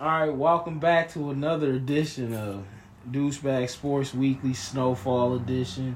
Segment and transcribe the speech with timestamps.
[0.00, 2.64] All right, welcome back to another edition of
[3.10, 5.94] Douchebag Sports Weekly Snowfall Edition,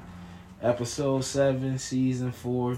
[0.61, 2.77] episode seven, season four.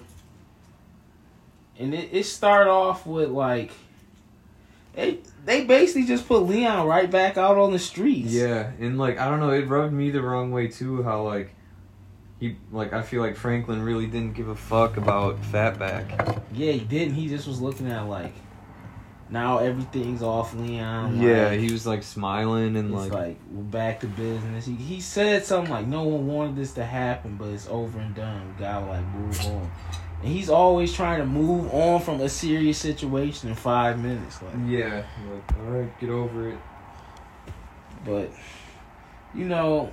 [1.77, 3.71] And it, it started off with like
[4.93, 8.31] they they basically just put Leon right back out on the streets.
[8.31, 11.03] Yeah, and like I don't know, it rubbed me the wrong way too.
[11.03, 11.53] How like
[12.39, 16.41] he like I feel like Franklin really didn't give a fuck about Fatback.
[16.53, 17.15] Yeah, he didn't.
[17.15, 18.31] He just was looking at like
[19.29, 21.21] now everything's off Leon.
[21.21, 24.65] Yeah, like, he was like smiling and like, like, we're back to business.
[24.65, 28.15] He he said something like no one wanted this to happen, but it's over and
[28.15, 28.53] done.
[28.53, 29.71] We gotta like move on.
[30.23, 34.41] And he's always trying to move on from a serious situation in five minutes.
[34.41, 36.57] Like, yeah, like all right, get over it.
[38.05, 38.31] but
[39.35, 39.91] you know,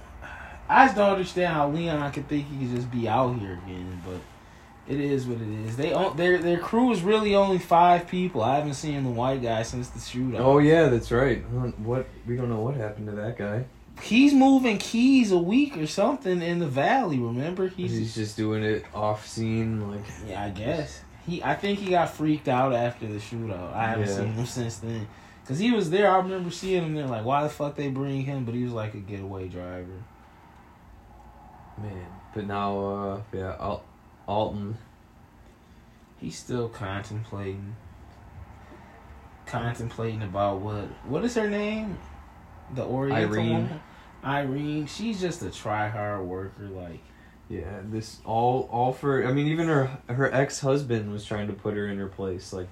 [0.69, 4.03] I just don't understand how Leon could think he could just be out here again.
[4.07, 4.21] But
[4.87, 5.77] it is what it is.
[5.77, 8.43] They own, their their crew is really only five people.
[8.43, 10.41] I haven't seen the white guy since the shootout.
[10.41, 11.39] Oh yeah, that's right.
[11.81, 13.65] What we don't know what happened to that guy.
[14.03, 17.19] He's moving keys a week or something in the valley.
[17.19, 21.43] Remember, He's, he's just doing it off scene, like Yeah, I guess he.
[21.43, 23.73] I think he got freaked out after the shootout.
[23.73, 24.17] I haven't Yeah.
[24.17, 25.07] seen him since then.
[25.47, 26.11] Cause he was there.
[26.11, 27.07] I remember seeing him there.
[27.07, 28.45] Like, why the fuck they bring him?
[28.47, 30.03] But he was like a getaway driver.
[31.81, 32.07] man.
[32.35, 33.85] But now, uh, yeah, Al-
[34.27, 34.79] Alton.
[36.19, 37.77] He's still contemplating.
[39.47, 40.85] Contemplating about what?
[41.07, 41.99] What is her name?
[42.75, 43.53] The Oriental Irene.
[43.53, 43.81] woman.
[44.25, 44.87] Irene.
[44.87, 46.69] She's just a try hard worker.
[46.69, 47.01] Like,
[47.51, 49.27] Yeah, this all all for.
[49.27, 52.53] I mean, even her her ex husband was trying to put her in her place.
[52.53, 52.69] Like,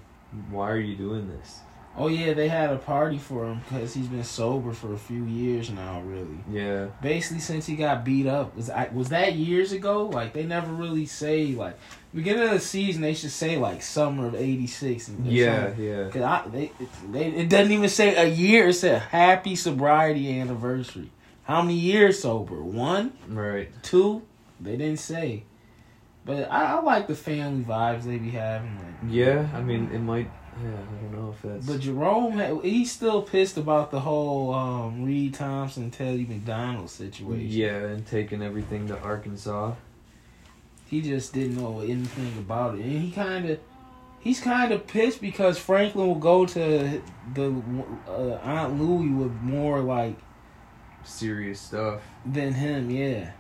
[0.50, 1.61] why are you doing this?
[1.97, 5.25] Oh yeah, they had a party for him because he's been sober for a few
[5.25, 6.01] years now.
[6.03, 6.39] Really.
[6.51, 10.45] Yeah, basically since he got beat up was I, was that years ago like they
[10.45, 11.79] never really say like
[12.15, 16.09] beginning of the season they should say like summer of 86 and yeah, yeah.
[16.09, 16.73] Cause I, they,
[17.11, 18.69] they, it doesn't even say a year.
[18.69, 21.11] It said happy sobriety anniversary.
[21.45, 22.62] How many years sober?
[22.62, 23.71] One, Right.
[23.83, 24.23] two?
[24.61, 25.43] They didn't say.
[26.25, 28.77] But I, I like the family vibes they be having.
[28.77, 30.31] Like, Yeah, I mean, it might.
[30.61, 31.67] Yeah, I don't know if that's.
[31.67, 37.47] But Jerome, had, he's still pissed about the whole um, Reed Thompson, Teddy McDonald situation.
[37.49, 39.73] yeah, and taking everything to Arkansas.
[40.87, 43.59] he just didn't know anything about it, and he kind of,
[44.21, 47.03] he's kind of pissed because Franklin will go to
[47.34, 47.63] the
[48.07, 50.17] uh, Aunt Louie with more like
[51.05, 52.03] Serious stuff.
[52.27, 52.91] than him.
[52.91, 53.31] Yeah,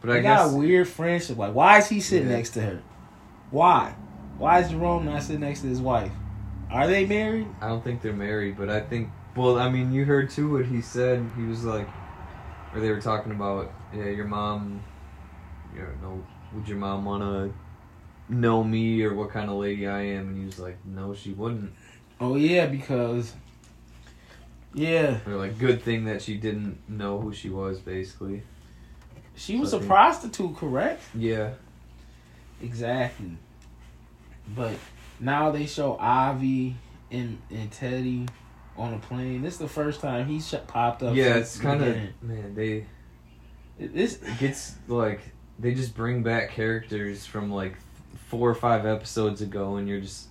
[0.00, 0.54] But they I got guess.
[0.54, 1.36] a weird friendship.
[1.38, 2.36] Like, why is he sitting Yeah.
[2.36, 2.82] next to her?
[3.50, 3.94] Why?
[4.40, 6.10] Why is Jerome not sitting next to his wife?
[6.70, 7.46] Are they married?
[7.60, 9.10] I don't think they're married, but I think.
[9.36, 11.30] Well, I mean, you heard too what he said.
[11.36, 11.86] He was like,
[12.74, 14.82] or they were talking about, yeah, your mom.
[15.74, 16.24] You know,
[16.54, 17.54] would your mom want to
[18.34, 20.28] know me or what kind of lady I am?
[20.28, 21.72] And he was like, no, she wouldn't.
[22.18, 23.34] Oh yeah, because
[24.72, 28.42] yeah, Or like, good thing that she didn't know who she was, basically.
[29.34, 31.02] she was So a think- prostitute, correct?
[31.14, 31.50] Yeah.
[32.62, 33.36] Exactly.
[34.54, 34.74] But
[35.18, 36.76] now they show Avi
[37.10, 38.26] and and Teddy
[38.76, 39.42] on a plane.
[39.42, 41.14] This is the first time he's sh- popped up.
[41.14, 42.54] yeah, it's kind of man.
[42.54, 42.86] They
[43.78, 44.16] It- this.
[44.38, 45.20] gets like
[45.58, 47.76] they just bring back characters from like
[48.28, 50.28] four or five episodes ago, and you're just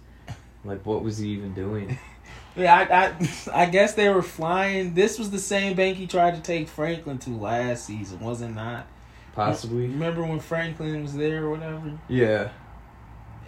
[0.66, 1.98] like, what was he even doing?
[2.56, 4.94] Yeah, I, I I guess they were flying.
[4.96, 8.50] This was the same bank he tried to take Franklin to last season, was it
[8.50, 8.86] not?
[9.34, 9.84] Possibly.
[9.88, 11.98] Remember when Franklin was there or whatever?
[12.10, 12.50] Yeah,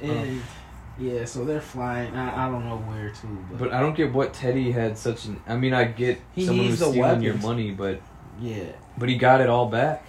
[0.01, 0.43] And um,
[0.99, 2.15] yeah, so they're flying.
[2.15, 5.25] I, I don't know where to, but, but I don't get what Teddy had such
[5.25, 5.41] an.
[5.47, 8.01] I mean, I get He someone who's stealing your money, but
[8.39, 10.05] yeah, but he got it all back.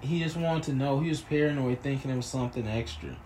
[0.00, 1.00] he just wanted to know.
[1.00, 3.16] He was paranoid, thinking it was something extra.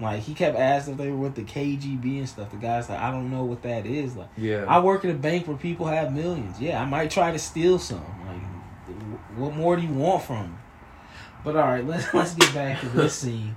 [0.00, 2.50] Like he kept asking if they were with the KGB and stuff.
[2.50, 4.16] The guy's like, I don't know what that is.
[4.16, 4.64] Like Yeah.
[4.66, 6.60] I work at a bank where people have millions.
[6.60, 8.02] Yeah, I might try to steal some.
[8.26, 8.96] Like,
[9.38, 10.58] what more do you want from me?
[11.44, 13.54] But all right, let's let's get back to this scene.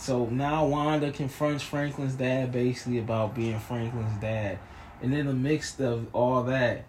[0.00, 4.58] So now Wanda confronts Franklin's dad basically about being Franklin's dad,
[5.02, 6.84] and in the mix of all that,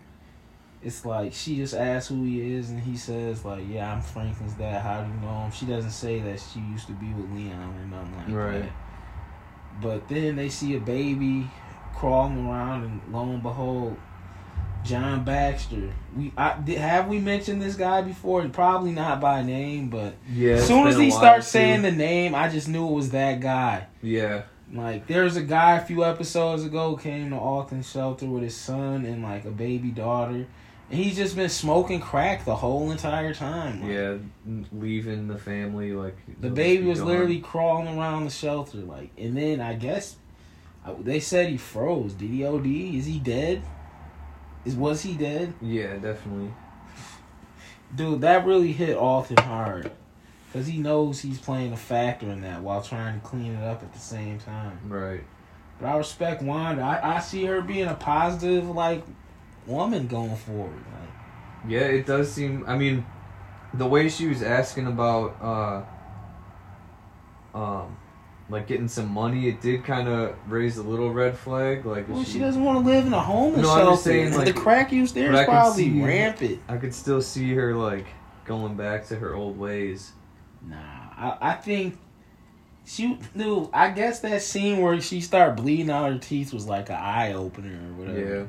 [0.81, 4.53] it's like she just asks who he is, and he says like, "Yeah, I'm Franklin's
[4.53, 4.81] dad.
[4.81, 7.75] How do you know him?" She doesn't say that she used to be with Leon
[7.75, 8.62] or nothing like Right.
[8.62, 8.71] that.
[9.81, 11.50] But then they see a baby
[11.94, 13.97] crawling around, and lo and behold,
[14.83, 15.92] John Baxter.
[16.16, 18.48] We I, did, have we mentioned this guy before?
[18.50, 20.54] Probably not by name, but yeah.
[20.54, 23.88] as soon as he starts saying the name, I just knew it was that guy.
[24.01, 24.44] Yeah.
[24.74, 28.56] Like there was a guy a few episodes ago came to Alton Shelter with his
[28.56, 30.48] son and like a baby daughter,
[30.89, 33.81] and he's just been smoking crack the whole entire time.
[33.81, 34.18] Like, Yeah,
[34.72, 37.07] leaving the family like The baby was gone.
[37.10, 40.16] literally crawling around the shelter, like, and then I guess
[40.86, 42.13] I- they said he froze.
[42.13, 42.98] Did he OD?
[42.98, 43.62] Is he dead?
[44.66, 45.54] Is was he dead?
[45.62, 46.54] Yeah, definitely.
[47.96, 49.92] Dude, that really hit Alton hard.
[50.54, 53.81] Cause he knows he's playing a factor in that while trying to clean it up
[53.84, 54.80] at the same time.
[54.86, 55.24] Right.
[55.80, 56.81] But I respect Wanda.
[56.81, 59.04] I, I see her being a positive like
[59.66, 60.75] woman going forward.
[60.75, 62.66] Like, Yeah, it does seem.
[62.68, 63.06] I mean,
[63.74, 65.86] the way she was asking about,
[67.54, 67.98] uh, um,
[68.51, 71.86] like getting some money, it did kind of raise a little red flag.
[71.86, 74.45] Like, well, she doesn't want to live in a homeless No, I'm just saying, like-
[74.45, 76.59] the crack use there is probably see- rampant.
[76.68, 78.06] I could still see her like
[78.45, 80.12] going back to her old ways.
[80.68, 81.98] Nah, I, I think
[82.86, 83.69] she dude.
[83.74, 87.33] I guess that scene where she started bleeding out her teeth was like an eye
[87.33, 88.36] opener or whatever.
[88.36, 88.44] Yeah.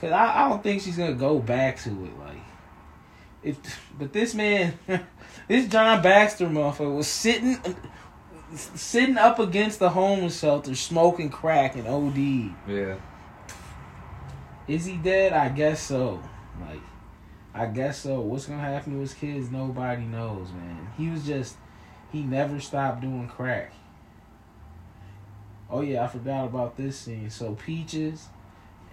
[0.00, 2.18] Cause I, I don't think she's gonna go back to it.
[2.18, 2.40] Like,
[3.42, 3.56] if
[3.98, 4.76] but this man,
[5.48, 7.58] this John Baxter motherfucker was sitting,
[8.54, 12.54] sitting up against the homeless shelter, smoking crack and OD.
[12.68, 12.96] Yeah.
[14.68, 15.32] Is he dead?
[15.32, 16.22] I guess so.
[16.60, 16.80] Like,
[17.54, 18.20] I guess so.
[18.20, 19.50] What's gonna happen to his kids?
[19.50, 20.88] Nobody knows, man.
[20.96, 21.56] He was just,
[22.10, 23.72] he never stopped doing crack.
[25.70, 27.30] Oh yeah, I forgot about this scene.
[27.30, 28.28] So Peaches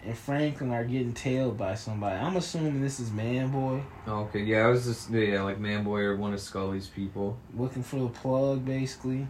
[0.06, 2.16] and Franklin are getting tailed by somebody.
[2.16, 4.44] I'm assuming this is Man Boy Okay.
[4.44, 7.38] Yeah, I was just yeah like Manboy or one of Scully's people.
[7.54, 9.28] looking for the plug, basically.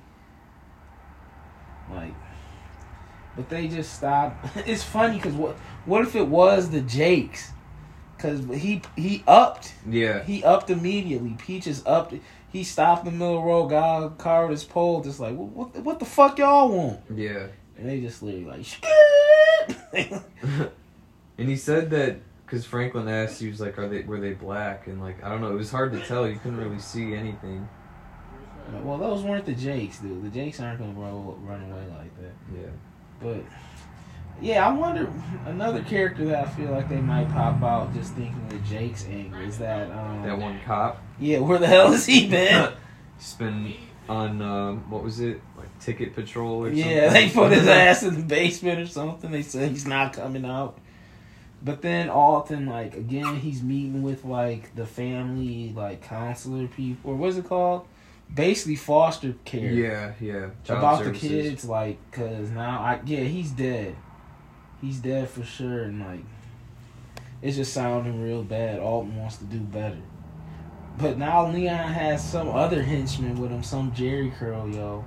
[1.93, 2.13] Like,
[3.35, 4.45] but they just stopped.
[4.67, 5.55] It's funny because what
[5.85, 7.51] what if it was the Jakes?
[8.17, 9.73] Because he he upped.
[9.89, 10.23] Yeah.
[10.23, 11.35] He upped immediately.
[11.37, 12.13] Peaches upped.
[12.51, 13.67] He stopped in the middle of the road.
[13.69, 15.01] Got car his pole.
[15.01, 16.99] Just like what what, the- what the fuck y'all want?
[17.15, 17.47] Yeah.
[17.77, 18.65] And they just literally like.
[21.37, 24.87] and he said that because Franklin asked, he was like, "Are they were they black?"
[24.87, 26.27] And like I don't know, it was hard to tell.
[26.27, 27.69] You couldn't really see anything.
[28.83, 30.23] Well, those weren't the Jakes, dude.
[30.23, 32.33] The Jakes aren't gonna run, run away like that.
[32.55, 32.69] Yeah.
[33.21, 33.43] But
[34.41, 35.11] yeah, I wonder
[35.45, 39.41] another character that I feel like they might pop out just thinking of Jake's angle
[39.41, 41.01] is that um That one cop.
[41.19, 42.71] Yeah, where the hell has he been?
[43.17, 43.73] He's been
[44.07, 47.27] on um, what was it like ticket patrol or yeah, something?
[47.27, 49.29] they put his ass in the basement or something.
[49.31, 50.79] They said he's not coming out.
[51.61, 57.15] But then Alton, like again, he's meeting with like the family, like counselor people, or
[57.15, 57.85] what's it called?
[58.33, 59.71] Basically, foster care.
[59.71, 60.49] Yeah, yeah.
[60.63, 61.21] Child about services.
[61.21, 63.95] the kids, like, cause now I yeah, he's dead.
[64.81, 66.23] He's dead for sure, and like,
[67.41, 68.79] it's just sounding real bad.
[68.79, 69.97] Alton wants to do better,
[70.97, 75.05] but now Leon has some other henchman with him, some Jerry curl yo,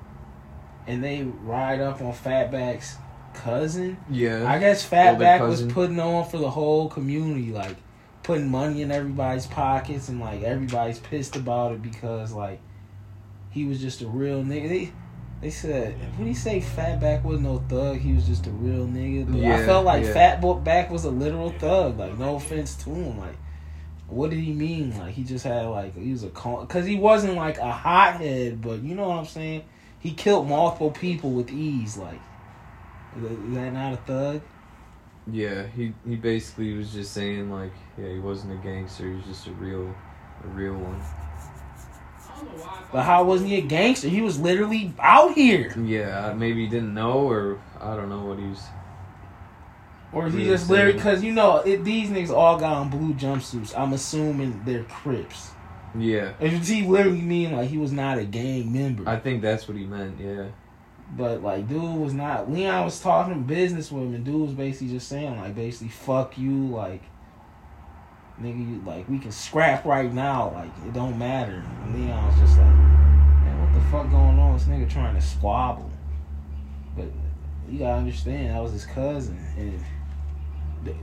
[0.87, 2.97] and they ride up on Fatback's
[3.35, 3.97] cousin.
[4.11, 4.51] Yeah.
[4.51, 7.77] I guess Fatback was putting on for the whole community, like
[8.23, 12.61] putting money in everybody's pockets, and like everybody's pissed about it because like
[13.53, 14.69] he was just a real nigga.
[14.69, 14.93] They,
[15.41, 16.61] they said, what did he say?
[16.61, 17.99] Fatback wasn't no thug.
[17.99, 19.31] He was just a real nigga.
[19.31, 20.41] But I felt like yeah.
[20.41, 21.99] Fatback was a literal thug.
[21.99, 23.37] Like no offense to him, like.
[24.09, 24.99] What did he mean?
[24.99, 28.83] Like he just had like he was a because he wasn't like a hothead, but
[28.83, 29.65] you know what I'm saying.
[30.01, 31.97] He killed multiple people with ease.
[31.97, 32.21] Like,
[33.17, 34.43] is that not a thug?
[35.31, 39.09] Yeah, he he basically was just saying like, yeah, he wasn't a gangster.
[39.09, 39.95] He was just a real,
[40.45, 41.01] a real one.
[42.93, 44.09] But how wasn't he a gangster?
[44.09, 45.75] He was literally out here.
[45.79, 48.63] Yeah, maybe he didn't know, or I don't know what he was.
[50.13, 53.77] Or he just literally, because you know, it, these niggas all got on blue jumpsuits.
[53.77, 55.53] I'm assuming they're Crips.
[55.99, 59.09] Yeah, And he literally mean like he was not a gang member?
[59.09, 60.19] I think that's what he meant.
[60.19, 60.49] Yeah,
[61.17, 62.51] but like, dude was not.
[62.51, 66.39] Leon was talking business with him, and dude was basically just saying, like, basically, fuck
[66.39, 67.03] you, like,
[68.41, 71.65] nigga, you, like, we can scrap right now, like, it don't matter.
[71.85, 74.57] And Leon was just like, man, what the fuck going on?
[74.57, 75.91] This nigga trying to squabble.
[76.97, 77.07] But
[77.69, 79.85] you gotta understand, that was his cousin, and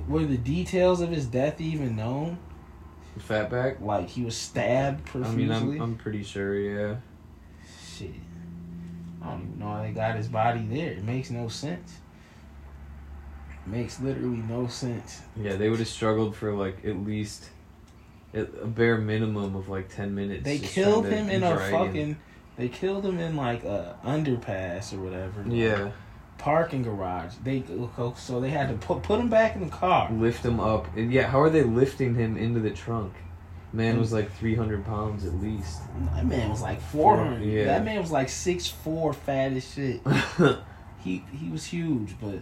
[0.07, 2.37] were the details of his death even known?
[3.19, 3.81] fatback.
[3.81, 6.55] Like he was stabbed I mean, I'm I'm pretty sure.
[6.55, 6.95] Yeah,
[7.97, 8.11] Shit.
[9.21, 10.91] I don't even know how they got his body there.
[10.91, 11.97] It makes no sense.
[13.69, 15.21] Makes literally no sense.
[15.35, 17.49] yeah, they would have struggled for like at least
[18.33, 20.43] a bare minimum of like ten minutes.
[20.43, 21.71] They killed him in a him.
[21.71, 22.17] fucking.
[22.57, 25.43] They killed him in like a underpass or whatever.
[25.43, 25.91] like, Yeah,
[26.37, 27.33] Parking garage.
[27.43, 27.63] They
[28.15, 30.11] so they had to put put him back in the car.
[30.11, 33.13] lift him up, and yeah, how are they lifting him into the trunk?
[33.71, 35.81] Man was like three hundred pounds at least.
[36.15, 37.43] That man was like four hundred.
[37.43, 37.65] Yeah.
[37.65, 40.01] That man was like six four, fat as shit.
[40.99, 42.39] he he was huge, but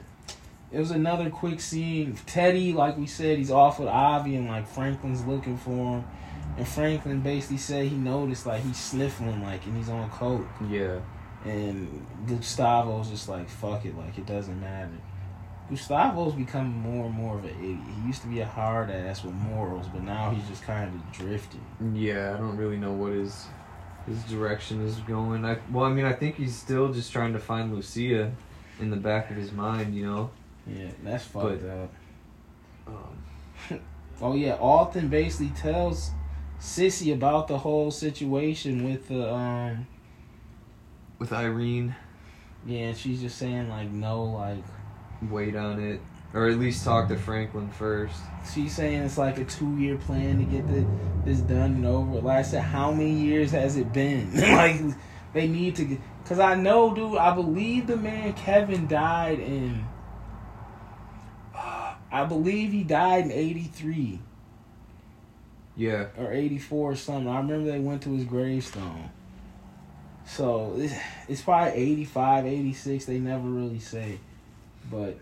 [0.71, 2.17] it was another quick scene.
[2.25, 6.05] Teddy, like we said, he's off with Avi, and like Franklin's looking for him,
[6.57, 10.99] and Franklin basically said he noticed like he's sniffling, like, and he's on coke, yeah,
[11.45, 14.91] and Gustavo's just like fuck it, like it doesn't matter.
[15.69, 17.79] Gustavo's becoming more and more of an idiot.
[18.01, 21.11] He used to be a hard ass with morals, but now he's just kind of
[21.11, 21.65] drifting.
[21.93, 23.47] Yeah, I don't really know what his
[24.05, 25.45] his direction is going.
[25.45, 28.31] I well, I mean, I think he's still just trying to find Lucia
[28.79, 30.29] in the back of his mind, you know.
[30.67, 31.93] Yeah, that's fucked up.
[32.87, 33.79] Um,
[34.19, 36.09] Oh yeah, Alton basically tells
[36.59, 39.85] Cissy about the whole situation with the um
[41.19, 41.95] with Irene,
[42.65, 44.63] yeah, and she's just saying like no, like
[45.29, 46.01] wait on it,
[46.33, 48.15] or at least talk to Franklin first.
[48.51, 50.83] she's saying it's like a two year plan to get the,
[51.23, 52.19] this done and over.
[52.19, 54.35] Like I said, how many years has it been?
[54.55, 54.81] like
[55.33, 57.19] they need to get because I know, dude.
[57.19, 59.85] I believe the man Kevin died in.
[62.11, 64.19] I believe he died in '83
[65.75, 67.27] Yeah, or 84 or something.
[67.27, 69.09] I remember they went to his gravestone.
[70.25, 70.93] So it's,
[71.27, 73.05] it's probably 85, 86.
[73.05, 74.19] They never really say.
[74.91, 75.17] But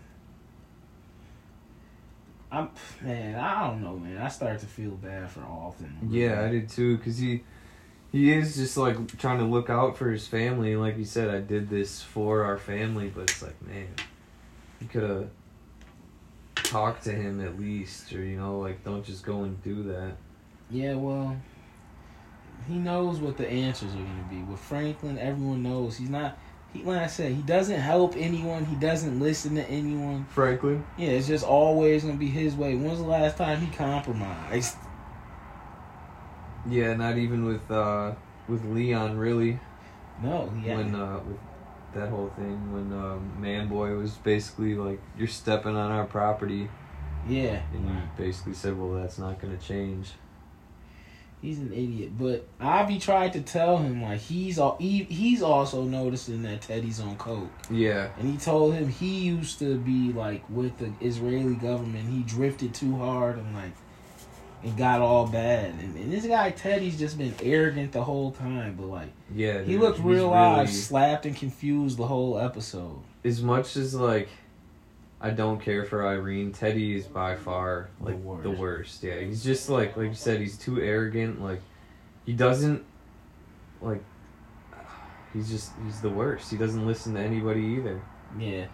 [2.50, 2.70] I'm
[3.02, 4.18] man, I don't know, man.
[4.18, 5.98] I start to feel bad for Alton.
[6.10, 7.42] yeah, I did too, cause he
[8.12, 10.76] he is just like trying to look out for his family.
[10.76, 13.88] Like you said, I did this for our family, but it's like, man,
[14.80, 15.28] you could have
[16.66, 20.16] talked to him at least, or you know, like don't just go and do that.
[20.70, 21.36] Yeah, well,
[22.68, 24.42] he knows what the answers are going to be.
[24.42, 26.38] With Franklin, everyone knows he's not.
[26.72, 28.64] He, like I said, he doesn't help anyone.
[28.64, 30.26] He doesn't listen to anyone.
[30.26, 30.84] Franklin.
[30.98, 32.74] Yeah, it's just always going to be his way.
[32.74, 34.76] When's the last time he compromised?
[36.68, 38.14] Yeah, not even with uh
[38.48, 39.60] with Leon really.
[40.22, 41.38] No, he when uh with
[41.96, 46.68] that whole thing when um, man boy was basically like you're stepping on our property
[47.28, 50.12] yeah, and you basically said well that's not gonna change
[51.42, 52.18] he's an idiot.
[52.18, 57.00] But Avi tried to tell him like he's all he, he's also noticing that Teddy's
[57.00, 61.54] on coke, yeah and he told him he used to be like with the Israeli
[61.54, 62.08] government.
[62.08, 63.72] He drifted too hard and like
[64.66, 65.70] and got all bad.
[65.80, 68.74] And, and this guy Teddy's just been arrogant the whole time.
[68.76, 72.98] But like yeah he dude, looked real really- live, slapped and confused the whole episode.
[73.24, 74.28] as much as like
[75.20, 78.42] I don't care for Irene Teddy is by far The like worst.
[78.42, 81.60] the worst yeah he's just like like you said he's too arrogant like
[82.26, 82.84] he doesn't
[83.80, 84.02] like
[85.32, 88.00] he's just he's the worst he doesn't listen to anybody either
[88.38, 88.66] Yeah.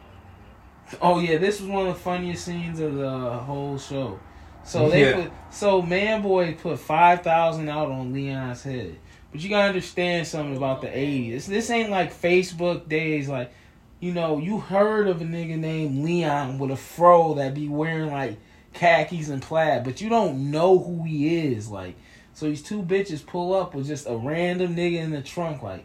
[1.01, 4.19] Oh yeah, this was one of the funniest scenes of the whole show.
[4.65, 5.15] So they Yeah.
[5.23, 8.97] put so Man Boy put five thousand out on Leon's head.
[9.31, 11.47] But you gotta understand something about the eighties.
[11.47, 13.53] This ain't like Facebook days like
[14.01, 18.11] you know, you heard of a nigga named Leon with a fro that be wearing
[18.11, 18.37] like
[18.73, 21.69] khakis and plaid, but you don't know who he is.
[21.69, 21.95] Like
[22.35, 25.85] so these two bitches pull up with just a random nigga in the trunk like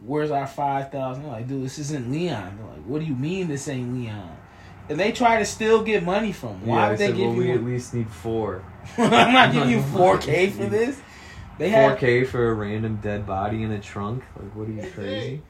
[0.00, 1.26] where's our five thousand?
[1.26, 2.56] Like, dude, this isn't Leon.
[2.58, 4.36] They're like, what do you mean this ain't Leon?
[4.88, 6.64] And they try to still get money from.
[6.64, 8.62] Why yeah would they said give well we at least need four
[8.98, 11.00] I'm not giving you four K for this.
[11.58, 14.22] They had 4K for a random dead body in a trunk?
[14.38, 15.42] Like, what are you crazy?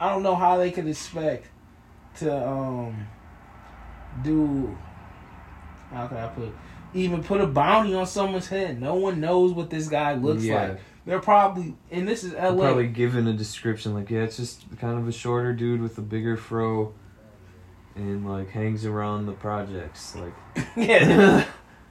[0.00, 1.46] I don't know how they could expect
[2.16, 3.06] to um
[4.22, 4.76] do
[5.90, 6.52] how can I put
[6.94, 8.80] even put a bounty on someone's head.
[8.80, 10.68] No one knows what this guy looks Yeah.
[10.68, 10.80] like.
[11.06, 12.64] They're probably and this is They're LA.
[12.66, 16.02] Probably given a description like, yeah, it's just kind of a shorter dude with a
[16.02, 16.92] bigger fro,
[17.94, 20.14] and like hangs around the projects.
[20.16, 20.34] Like,
[20.76, 21.44] yeah.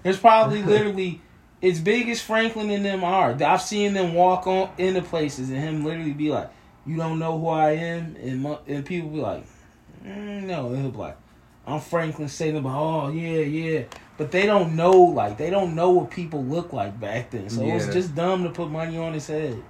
[0.03, 1.22] There's probably literally
[1.62, 3.31] as big as Franklin and them are.
[3.43, 6.50] I've seen them walk on into places and him literally be like,
[6.88, 9.43] "You don't know who I am," and mo- and people be like,
[10.03, 11.17] mm, "No," and he'll be like,
[11.67, 13.84] "I'm Franklin." Say them, "Oh yeah, yeah,"
[14.17, 17.48] but they don't know like they don't know what people look like back then.
[17.51, 17.93] So it was Yeah.
[17.93, 19.62] just dumb to put money on his head.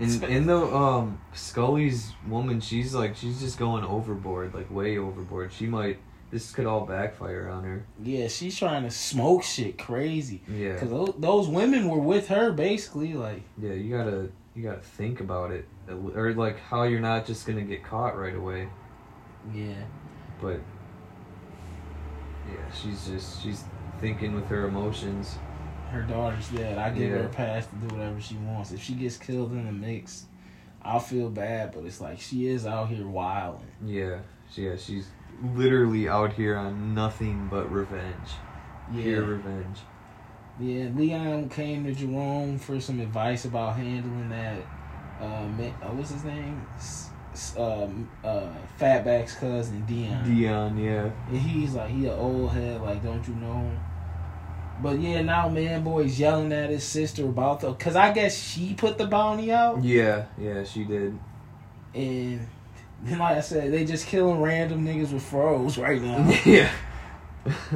[0.00, 5.52] In in the um Scully's woman, she's like she's just going overboard, like way overboard.
[5.52, 5.98] She might
[6.30, 7.86] this could all backfire on her.
[8.02, 12.50] Yeah, she's trying to smoke shit crazy Yeah, because those, those women were with her
[12.52, 13.42] basically like.
[13.56, 17.62] yeah, you gotta you gotta think about it, or like how you're not just gonna
[17.62, 18.68] get caught right away.
[19.54, 19.74] Yeah.
[20.40, 20.60] But
[22.48, 23.64] yeah, she's just she's
[24.00, 25.38] thinking with her emotions.
[25.94, 26.78] Her daughter's dead.
[26.78, 28.72] I give her a pass to do whatever she wants.
[28.72, 30.26] If she gets killed in the mix,
[30.82, 31.72] I'll feel bad.
[31.72, 33.66] But it's like she is out here wilding.
[33.84, 34.18] Yeah,
[34.54, 35.08] yeah, she's
[35.42, 38.28] literally out here on nothing but revenge.
[38.92, 39.78] Yeah, Pure Yeah, revenge.
[40.60, 40.88] yeah.
[40.94, 44.58] Leon came to Jerome for some advice about handling that.
[45.20, 46.66] Uh, uh what's his name?
[47.56, 48.46] Um, uh,
[48.78, 50.24] Fatback's cousin Dion.
[50.24, 51.10] Dion, yeah.
[51.28, 52.80] And he's like, he an old head.
[52.80, 53.70] Like, don't you know?
[54.82, 58.74] But yeah, now man boy's yelling at his sister about the, cause I guess she
[58.74, 59.82] put the bounty out.
[59.82, 61.18] Yeah, yeah, she did.
[61.94, 62.46] And
[63.02, 66.28] Then, like I said, they just killing random niggas with froze right now.
[66.44, 66.70] yeah.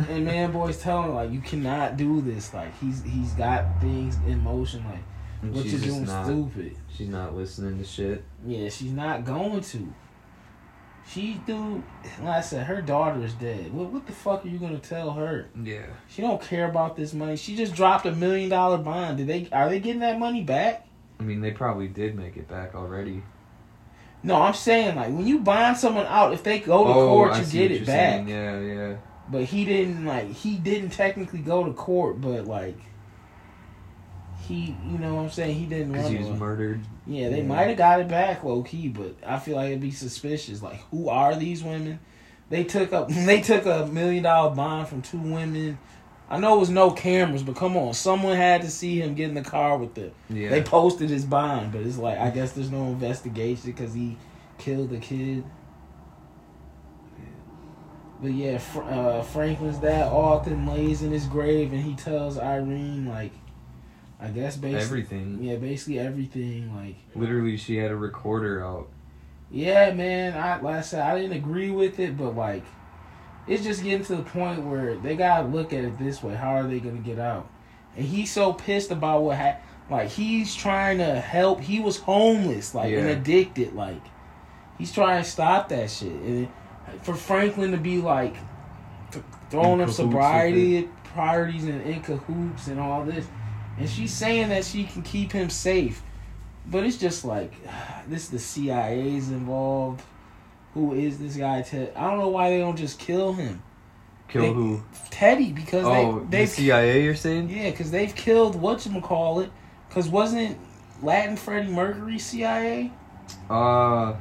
[0.09, 2.53] and man, boys telling like you cannot do this.
[2.55, 4.85] Like he's he's got things in motion.
[4.85, 5.03] Like
[5.43, 6.77] And what you're doing not, stupid.
[6.97, 8.25] She's not listening to shit.
[8.47, 9.95] Yeah, she's not going to.
[11.09, 11.83] She do.
[12.21, 13.73] Like I said, her daughter is dead.
[13.73, 15.49] What what the fuck are you gonna tell her?
[15.63, 15.87] Yeah.
[16.09, 17.37] She don't care about this money.
[17.37, 19.17] She just dropped a million dollar bond.
[19.17, 20.87] Did they are they getting that money back?
[21.19, 23.23] I mean, they probably did make it back already.
[24.23, 27.33] No, I'm saying like when you bond someone out, if they go to oh, court,
[27.33, 28.27] I you get it back.
[28.27, 28.29] saying.
[28.29, 28.97] Yeah, yeah.
[29.31, 32.77] But he didn't like he didn't technically go to court, but like
[34.49, 36.39] he, you know what I'm saying, he didn't Because he was away.
[36.39, 36.81] murdered.
[37.07, 37.45] Yeah, they Yeah.
[37.45, 40.63] might have got it back low key, but I feel like it'd be suspicious.
[40.63, 42.01] Like, who are these women?
[42.51, 45.79] They took up they took a million dollar bond from two women.
[46.31, 49.29] I know it was no cameras, but come on, someone had to see him get
[49.31, 50.11] in the car with the.
[50.29, 50.51] Yeah.
[50.51, 54.17] They posted his bond, but it's like I guess there's no investigation because he
[54.59, 55.45] killed the kid.
[58.21, 63.31] But yeah, uh, Franklin's dad often lays in his grave, and he tells Irene like,
[64.21, 65.39] I guess basically Everything.
[65.43, 66.75] yeah, basically everything.
[66.75, 68.89] Like, Literally, she had a recorder out.
[69.51, 70.37] yeah, man.
[70.37, 72.65] I like I said, I didn't agree with it, but like,
[73.47, 76.35] it's just getting to the point where they gotta look at it this way.
[76.35, 77.49] How are they gonna get out?
[77.97, 79.65] And he's so pissed about what happened.
[79.91, 81.61] Like he's trying to help.
[81.61, 83.73] He was homeless, like and addicted.
[83.75, 84.03] Like
[84.77, 86.13] he's trying to stop that shit.
[86.13, 86.49] And
[87.03, 88.35] for Franklin to be like
[89.13, 93.27] th- throwing In up sobriety priorities and in cahoots and all this,
[93.79, 96.03] and she's saying that she can keep him safe,
[96.67, 97.53] but it's just like
[98.09, 98.29] this.
[98.29, 100.03] The CIA's involved.
[100.75, 101.63] Who is this guy?
[101.63, 101.93] Ted?
[101.97, 103.63] I don't know why they don't just kill him,
[104.29, 104.83] Kill They- who?
[105.11, 107.03] Teddy, because Oh, they the CIA.
[107.03, 107.49] You're saying?
[107.51, 109.51] yeah, because they've killed whatchamacallit.
[109.89, 110.59] Because wasn't
[111.03, 112.93] Latin Freddie Mercury CIA?
[113.51, 114.15] Uh,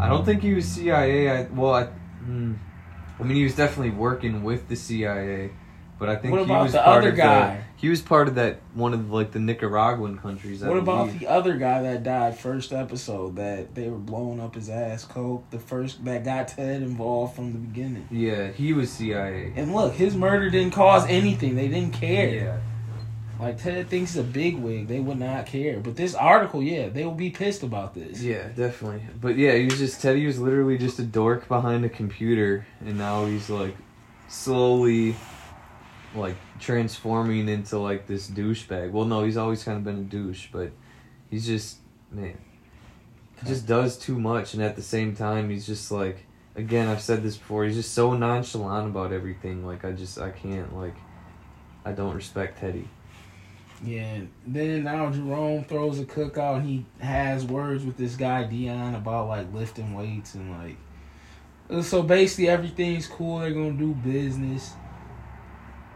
[0.00, 1.30] I don't think he was CIA.
[1.30, 2.54] I well, I, hmm.
[3.18, 5.50] I mean, he was definitely working with the CIA,
[6.02, 7.54] but I think What he about was the part other of guy?
[7.54, 10.60] The, he was part of that one of like the Nicaraguan countries.
[10.60, 11.20] I what about believe.
[11.20, 15.48] the other guy that died first episode that they were blowing up his ass coke?
[15.50, 18.08] The first that got Ted involved from the beginning.
[18.10, 19.52] Yeah, he was CIA.
[19.54, 21.54] And look, his murder didn't cause anything.
[21.54, 22.34] They didn't care.
[22.34, 22.58] Yeah.
[23.38, 24.88] Like Ted thinks he's a bigwig.
[24.88, 25.78] They would not care.
[25.78, 28.20] But this article, yeah, they will be pissed about this.
[28.20, 29.04] Yeah, definitely.
[29.20, 32.98] But yeah, he was just Teddy was literally just a dork behind a computer, and
[32.98, 33.76] now he's like
[34.28, 35.14] slowly
[36.14, 38.90] like transforming into like this douchebag.
[38.90, 40.72] Well, no, he's always kind of been a douche, but
[41.30, 41.78] he's just
[42.10, 42.38] man,
[43.40, 47.02] he just does too much, and at the same time, he's just like again, I've
[47.02, 47.64] said this before.
[47.64, 49.66] He's just so nonchalant about everything.
[49.66, 50.96] Like I just I can't like
[51.84, 52.88] I don't respect Teddy.
[53.84, 54.20] Yeah.
[54.46, 59.28] Then now Jerome throws a cookout and he has words with this guy Dion about
[59.28, 60.76] like lifting weights and like.
[61.82, 63.38] So basically everything's cool.
[63.38, 64.74] They're gonna do business.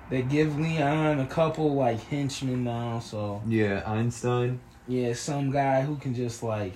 [0.08, 3.00] They give Leon a couple like henchmen now.
[3.00, 4.60] So Yeah, Einstein.
[4.86, 6.74] yeah, some guy who can just like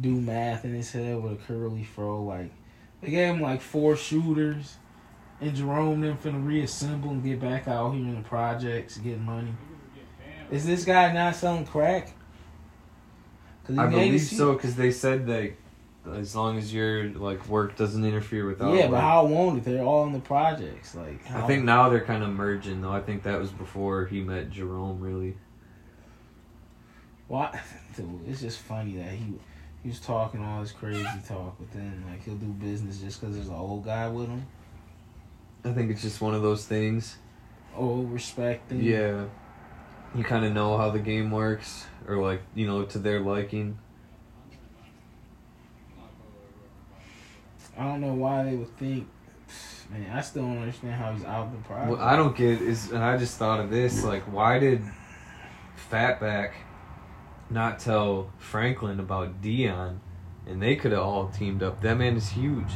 [0.00, 2.22] do math in his head with a curly fro.
[2.22, 2.50] Like
[3.00, 4.76] they gave him like four shooters,
[5.40, 9.54] and Jerome them finna reassemble and get back out here in the projects, get money.
[10.50, 12.12] Is this guy not selling crack?
[13.68, 15.52] I believe so because they said that
[16.12, 18.90] as long as your like work doesn't interfere with our Yeah, work.
[18.92, 19.64] but how won't it?
[19.64, 20.94] They're all in the projects.
[20.94, 22.92] Like how, I think now they're kind of merging though.
[22.92, 25.00] I think that was before he met Jerome.
[25.00, 25.36] Really,
[27.28, 27.58] why?
[27.96, 29.34] Dude, it's just funny that he
[29.82, 33.34] he was talking all this crazy talk, but then like he'll do business just because
[33.34, 34.46] there's an old guy with him.
[35.64, 37.16] I think it's just one of those things.
[37.76, 38.82] Oh, respect thing.
[38.82, 39.24] Yeah,
[40.14, 43.78] you kind of know how the game works, or like you know to their liking.
[47.76, 49.08] I don't know why they would think.
[49.90, 51.90] Man, I still don't understand how he's out of the project.
[51.90, 54.82] What I don't get is, and I just thought of this, like, why did
[55.90, 56.52] Fatback
[57.50, 60.00] not tell Franklin about Dion,
[60.46, 61.80] and they could have all teamed up.
[61.82, 62.72] That man is huge.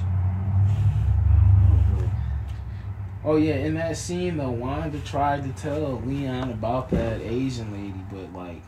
[3.24, 8.04] Oh yeah, in that scene though, Wanda tried to tell Leon about that Asian lady,
[8.10, 8.62] but like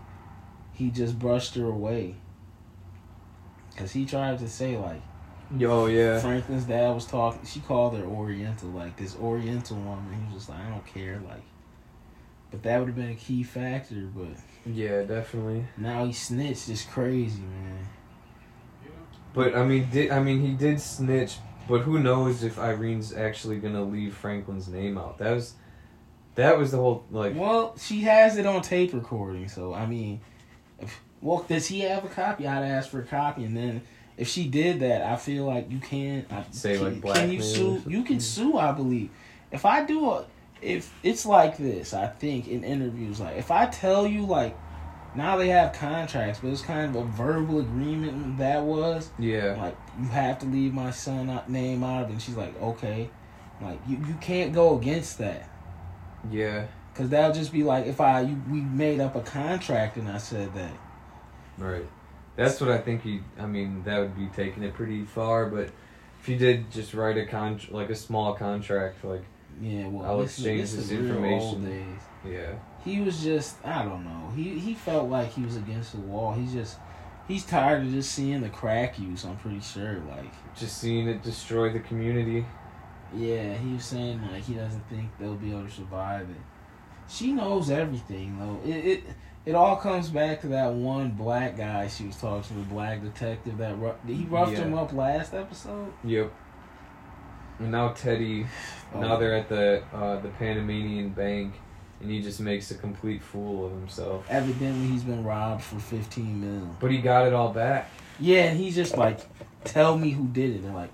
[0.73, 2.16] he just brushed her away.
[3.77, 5.01] Cause he tried to say like
[5.57, 6.19] Yo, oh, yeah.
[6.21, 7.45] Franklin's dad was talking.
[7.45, 10.15] She called her Oriental, like this Oriental woman.
[10.15, 11.43] He was just like, I don't care, like.
[12.51, 14.09] But that would have been a key factor.
[14.15, 14.37] But
[14.67, 15.67] Yeah, definitely.
[15.77, 16.69] now he snitched.
[16.69, 17.87] It's crazy, man.
[19.33, 21.37] But I mean, did I mean he did snitch?
[21.69, 25.19] But who knows if Irene's actually gonna leave Franklin's name out?
[25.19, 25.55] That was,
[26.35, 27.37] that was the whole like.
[27.37, 30.21] Well, she has it on tape recording, so I mean,
[30.81, 32.49] if, well, does he have a copy?
[32.49, 33.83] I'd ask for a copy, and then
[34.20, 37.16] if she did that, I feel like you can I, Say, can, like, black.
[37.16, 37.83] can you sue?
[37.87, 38.59] You can sue.
[38.59, 39.11] I believe
[39.50, 40.26] if I do a
[40.62, 44.56] if it's like this, I think in interviews, like if I tell you like
[45.16, 49.56] now they have contracts, but it's kind of a verbal agreement that was Yeah.
[49.59, 52.11] like you have to leave my son uh, name out of.
[52.11, 53.09] And she's like, okay,
[53.62, 55.48] like you you can't go against that.
[56.30, 56.66] Yeah.
[56.94, 60.18] Cause that'll just be like if I you, we made up a contract and I
[60.18, 60.72] said that.
[61.56, 61.87] Right.
[62.40, 63.20] That's what I think he.
[63.38, 65.46] I mean, that would be taking it pretty far.
[65.46, 65.70] But
[66.20, 69.24] if you did just write a con, like a small contract, like
[69.61, 71.48] Yeah, well, I'll this, exchange this this is real information.
[71.48, 72.00] Old days.
[72.24, 72.53] yeah,
[72.85, 74.33] He was just I don't know.
[74.35, 76.33] He he felt like he was against the wall.
[76.33, 76.79] He's just
[77.29, 79.24] he's tired of just seeing the crack use.
[79.24, 80.00] I'm pretty sure.
[80.09, 82.44] Like just seeing it destroy the community.
[83.14, 86.37] yeah, he was saying like he doesn't think they'll be able to survive it.
[87.09, 88.61] She knows everything though.
[88.64, 89.05] It it
[89.46, 93.03] it all comes back to that one black guy she was talking to, the black
[93.03, 94.59] detective that ru- he roughed Yeah.
[94.59, 95.92] him up last episode.
[96.05, 96.31] Yep.
[97.59, 98.46] And now Teddy.
[98.94, 99.00] Oh.
[99.00, 101.55] Now they're at the uh, the Panamanian bank,
[102.00, 104.26] and he just makes a complete fool of himself.
[104.29, 106.76] Evidently, he's been robbed for fifteen million.
[106.81, 107.88] But he got it all back.
[108.18, 109.20] Yeah, and he's just like,
[109.64, 110.90] "Tell me who did it." They're like,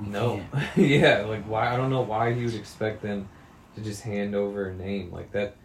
[0.00, 0.40] "We No.
[0.52, 1.74] can't." yeah, like why?
[1.74, 3.28] I don't know why he would expect them
[3.74, 5.56] to just hand over a name like that.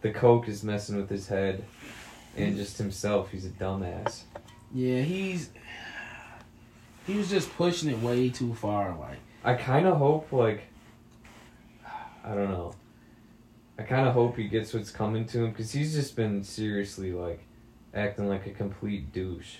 [0.00, 1.64] The coke is messing with his head,
[2.36, 3.30] and just himself.
[3.30, 4.22] He's a dumbass.
[4.72, 5.50] Yeah, he's
[7.06, 8.96] he was just pushing it way too far.
[8.98, 10.64] Like, I kind of hope like
[12.24, 12.74] I don't know.
[13.78, 17.12] I kind of hope he gets what's coming to him because he's just been seriously
[17.12, 17.44] like
[17.92, 19.56] acting like a complete douche.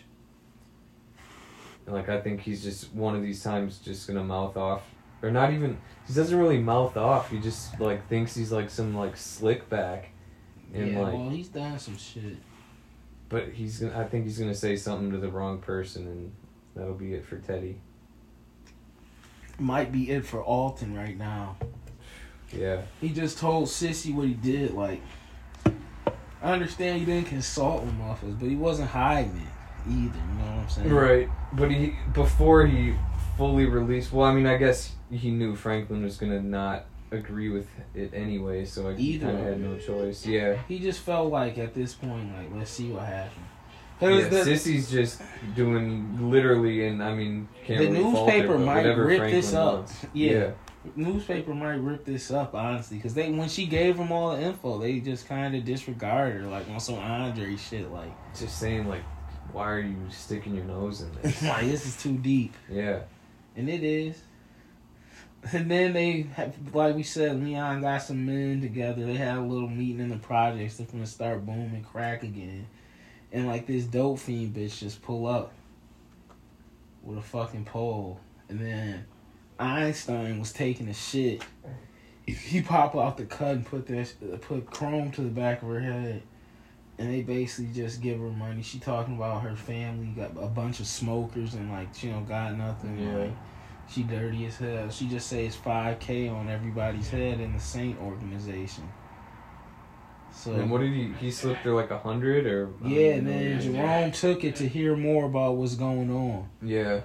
[1.87, 4.83] And, Like I think he's just one of these times just gonna mouth off,
[5.23, 5.79] or not even.
[6.07, 7.31] He doesn't really mouth off.
[7.31, 10.11] He just like thinks he's like some like slick back,
[10.73, 11.15] and yeah, like.
[11.15, 12.37] well, he's done some shit.
[13.29, 13.99] But he's gonna.
[13.99, 16.33] I think he's gonna say something to the wrong person, and
[16.75, 17.81] that'll be it for Teddy.
[19.59, 21.57] Might be it for Alton right now.
[22.53, 22.83] Yeah.
[23.01, 24.73] He just told Cissy what he did.
[24.73, 25.01] Like,
[26.43, 30.19] I understand you didn't consult with Muffins, but he wasn't hiding it either.
[30.19, 30.91] You know what I'm saying?
[30.91, 32.95] Right, but he before he
[33.37, 34.13] fully released.
[34.13, 38.65] Well, I mean, I guess he knew Franklin was gonna not agree with it anyway,
[38.65, 40.27] so I Either kind of had no choice.
[40.27, 43.47] Yeah, He just felt like at this point, like, let's see what happens.
[44.01, 44.29] yeah.
[44.29, 45.23] the, Cissy's just
[45.55, 49.75] doing literally, and I mean, can't The really newspaper but might rip Franklin this up.
[49.75, 50.07] wants.
[50.13, 50.51] Yeah.
[50.97, 54.79] newspaper might rip this up honestly because they when she gave them all the info
[54.79, 59.01] they just kind of disregarded her like on some andre shit like just saying like,
[59.53, 61.43] why are you sticking your nose in this?
[61.55, 62.99] like this is too deep yeah,
[63.57, 64.21] and it is
[65.53, 69.43] and then they have, like we said leon got some men together they had a
[69.43, 72.67] little meeting in the projects they're gonna start booming crack again
[73.33, 75.53] and like this dope fiend bitch just pull up
[77.03, 79.05] with a fucking pole and then
[79.59, 81.43] Einstein was taking a shit.
[82.27, 85.81] He pop out the cut and put that put chrome to the back of her
[85.81, 86.23] head,
[86.99, 88.63] and they basically just give her money.
[88.63, 92.57] She talking about her family got a bunch of smokers and like she don't got
[92.57, 92.99] nothing.
[92.99, 93.17] Yeah.
[93.17, 93.37] Like,
[93.89, 94.91] she dirty as hell.
[94.91, 98.85] She just says five k on everybody's head in the Saint organization.
[100.33, 101.13] So and what did he?
[101.21, 105.27] He slipped her like a hundred or yeah, man, Jerome took it to hear more
[105.27, 106.49] about what's going on.
[106.61, 107.03] Yeah,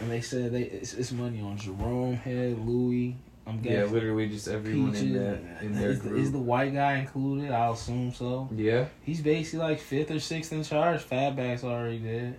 [0.00, 3.16] And they said they it's, it's money on Jerome head, Louie.
[3.46, 5.02] I'm yeah, literally just everyone Peaches.
[5.02, 6.18] in that in their is, group.
[6.18, 7.52] is the white guy included?
[7.52, 8.48] I'll assume so.
[8.52, 11.02] yeah, He's basically like fifth or sixth in charge.
[11.08, 12.36] Fatback's already dead.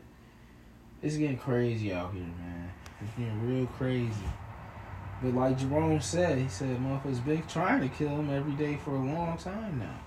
[1.02, 2.67] It's getting crazy out here, man.
[3.02, 4.12] It's getting real crazy.
[5.22, 8.92] But like Jerome said, he said motherfuckers been trying to kill him every day for
[8.92, 10.00] a long time now.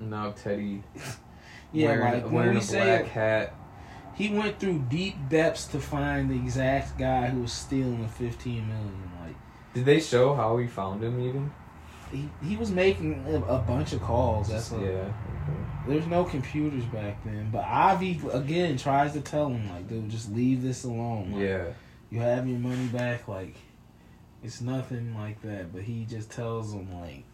[0.00, 0.82] now Teddy
[1.72, 3.54] Yeah, wearing, like when wearing we say black hat.
[4.14, 8.68] he went through deep depths to find the exact guy who was stealing the fifteen
[8.68, 9.10] million.
[9.22, 9.36] Like
[9.74, 11.50] Did they show how he found him even?
[12.12, 14.48] he, he was making a, a bunch of calls.
[14.48, 14.78] That's yeah.
[14.78, 15.65] what, okay.
[15.86, 20.32] There's no computers back then, but Avi again tries to tell him like, dude, just
[20.32, 21.32] leave this alone.
[21.32, 21.64] Like, Yeah.
[22.10, 23.28] you have your money back.
[23.28, 23.54] Like,
[24.42, 25.72] it's nothing like that.
[25.72, 27.24] But he just tells him like,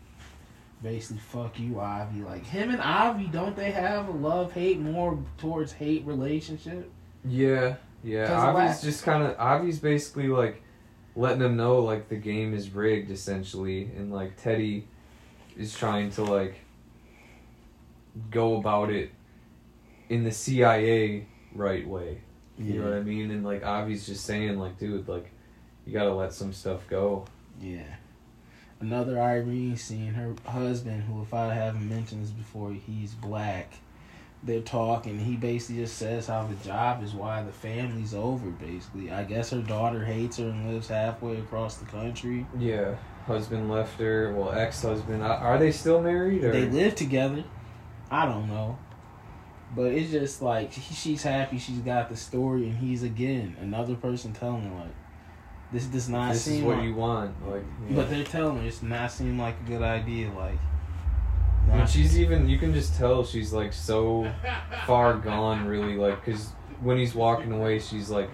[0.83, 2.23] basically, fuck you, Avi.
[2.23, 6.91] Like him and Avi, don't they have a love hate more towards hate relationship?
[7.25, 7.77] Yeah.
[8.05, 8.25] yeah.
[8.51, 10.62] Avi's last- just kind of Avi's basically like
[11.15, 14.88] letting them know like the game is rigged essentially, and like Teddy
[15.57, 16.57] is trying to like
[18.31, 19.11] go about it
[20.09, 22.18] in the CIA right way.
[22.59, 23.31] You know what I mean?
[23.31, 25.31] And like Avi's just saying like, dude, like
[25.87, 27.25] you gotta let some stuff go.
[27.61, 27.83] Yeah.
[28.81, 33.75] Another Irene scene, her husband, who if I haven't mentioned this before, he's black.
[34.44, 35.18] they're talking.
[35.20, 38.51] He basically just says how the job is why the family's over.
[38.51, 42.44] Basically, I guess her daughter hates her and lives halfway across the country.
[42.59, 42.96] Yeah,
[43.27, 44.35] husband left her.
[44.35, 45.22] Well, ex-husband.
[45.22, 46.42] Are- Are they still married?
[46.44, 46.51] Or?
[46.53, 47.44] They live together.
[48.12, 48.79] I don't know.
[49.75, 53.94] But it's just like he, she's happy she's got the story, and he's again another
[53.94, 54.94] person telling her like,
[55.72, 57.48] "This does not This seem is what like." you want.
[57.48, 57.96] Like, yeah.
[57.96, 60.31] But they're telling her it's not seem like a good idea.
[60.31, 60.59] Like,
[61.70, 62.51] And she's even.
[62.51, 64.31] You can just tell she's like so
[64.87, 65.66] far gone.
[65.66, 66.51] Really, like because
[66.83, 68.29] when he's walking away, she's like,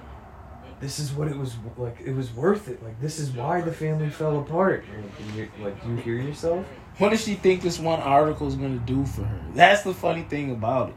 [0.81, 2.01] "This is what it was like.
[2.05, 2.83] It was worth it.
[2.83, 6.67] Like this is why the family fell apart." And you're, like, do you hear yourself?
[6.99, 9.41] What does she think this one article is gonna do for her?
[9.55, 10.95] That's the funny thing about it.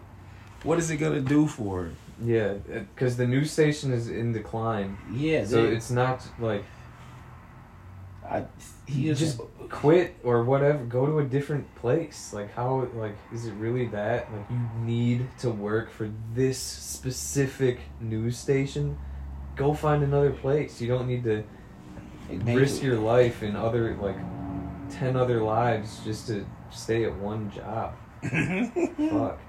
[0.63, 1.91] What is it gonna do for her?
[2.23, 6.63] Yeah, uh, because the news station is in decline, Yeah, so they- it's not like
[8.29, 8.45] I,
[8.85, 10.77] he just quit or whatever.
[10.85, 12.31] Go to a different place.
[12.33, 12.87] Like how?
[12.95, 14.31] Like is it really that?
[14.31, 18.97] Like you need to work for this specific news station.
[19.57, 20.79] Go find another place.
[20.79, 21.43] You don't need to
[22.29, 24.15] risk your life in other like
[24.91, 27.93] ten other lives just to stay at one job.
[28.21, 29.39] Fuck.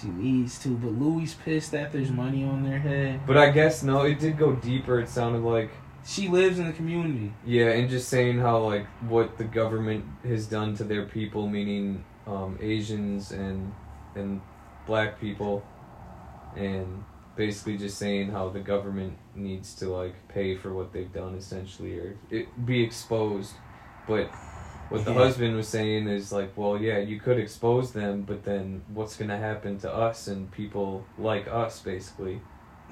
[0.00, 3.20] She needs to, but Louie pissed that there's money on their head.
[3.26, 5.00] But I guess no, it did go deeper.
[5.00, 5.70] It sounded like
[6.04, 7.32] She lives in the community.
[7.46, 12.04] yeah, and just saying how like what the government has done to their people, meaning
[12.26, 13.72] um, Asians and
[14.14, 14.42] and
[14.86, 15.64] black people,
[16.56, 17.02] and
[17.34, 21.98] basically just saying how the government needs to like pay for what they've done essentially
[21.98, 23.54] or it be exposed,
[24.06, 24.30] but.
[24.88, 25.18] What the Yeah.
[25.18, 29.36] husband was saying is like, well, yeah, you could expose them, but then what's gonna
[29.36, 32.40] happen to us and people like us, basically?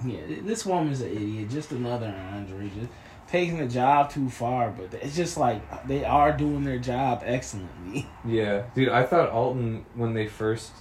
[0.05, 1.51] Yeah, this woman's an idiot.
[1.51, 2.69] Just another Andre.
[2.69, 2.91] Just
[3.29, 8.09] taking the job too far, but it's just like they are doing their job excellently.
[8.25, 10.73] Yeah, dude, I thought Alton when they first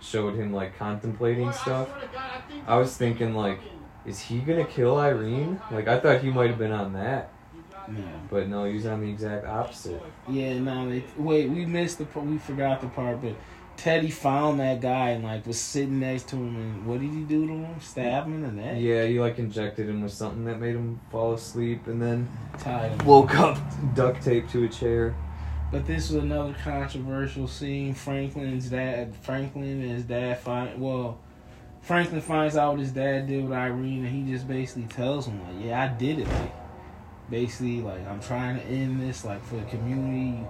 [0.00, 1.88] showed him like contemplating stuff,
[2.66, 3.60] I was thinking like,
[4.06, 5.60] is he gonna kill Irene?
[5.70, 7.32] Like I thought he might have been on that,
[7.88, 8.02] Yeah.
[8.30, 10.02] but no, he's on the exact opposite.
[10.28, 11.48] Yeah, now they wait.
[11.50, 12.26] We missed the part.
[12.26, 13.34] We forgot the part, but
[13.76, 16.56] Teddy found that guy and like was sitting next to him.
[16.56, 17.80] And what did he do to him?
[17.80, 18.76] Stab him in the neck.
[18.78, 22.92] Yeah, he like injected him with something that made him fall asleep, and then Tied
[22.92, 23.06] him.
[23.06, 23.58] woke up
[23.94, 25.14] duct taped to a chair.
[25.72, 27.94] But this was another controversial scene.
[27.94, 31.18] Franklin's dad, Franklin and his dad find well.
[31.82, 35.38] Franklin finds out what his dad did with Irene, and he just basically tells him
[35.42, 36.28] like, "Yeah, I did it."
[37.30, 40.46] Basically, like I'm trying to end this, like for the community.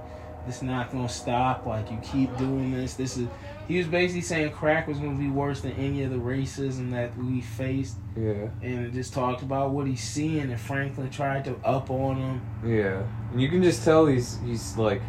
[0.47, 1.65] This not gonna stop.
[1.65, 2.95] Like you keep doing this.
[2.95, 3.29] This is.
[3.67, 7.17] He was basically saying crack was gonna be worse than any of the racism that
[7.17, 10.51] we faced, Yeah, and just talked about what he's seeing.
[10.51, 12.41] And Franklin tried to up on him.
[12.63, 15.01] yeah, and you can just tell he's he's like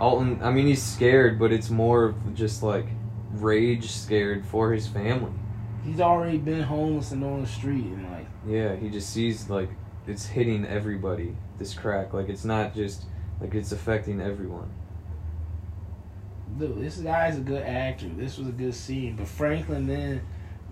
[0.00, 0.40] Alton.
[0.42, 2.86] I mean, he's scared, but it's more of just like
[3.32, 5.30] rage scared for his family.
[5.84, 8.26] He's already been homeless and on the street, and like.
[8.44, 9.68] Yeah, he just sees like
[10.10, 11.34] it's hitting everybody.
[11.58, 13.04] This crack, like it's not just
[13.40, 14.70] like it's affecting everyone.
[16.58, 18.08] Dude, this guy's a good actor.
[18.08, 19.16] This was a good scene.
[19.16, 20.22] But Franklin then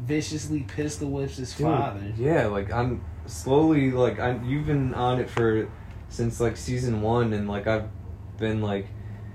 [0.01, 2.12] viciously pistol whips his Dude, father.
[2.16, 4.44] Yeah, like I'm slowly like I'm.
[4.44, 5.68] You've been on it for
[6.09, 7.88] since like season one, and like I've
[8.38, 8.87] been like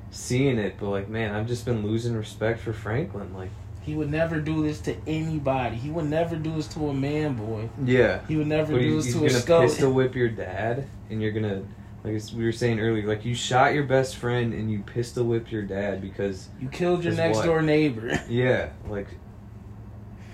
[0.09, 3.33] seeing it, but like man, I've just been losing respect for Franklin.
[3.33, 3.51] Like
[3.83, 5.75] He would never do this to anybody.
[5.75, 7.69] He would never do this to a man boy.
[7.83, 9.61] yeah, He would never but do he's, this to a gonna skull.
[9.61, 11.63] pistol whip your dad, and you're gonna.
[12.03, 15.51] Like we were saying earlier, like you shot your best friend and you pistol whipped
[15.53, 17.45] your dad because You killed your next what?
[17.45, 18.11] door neighbor.
[18.29, 19.07] yeah, like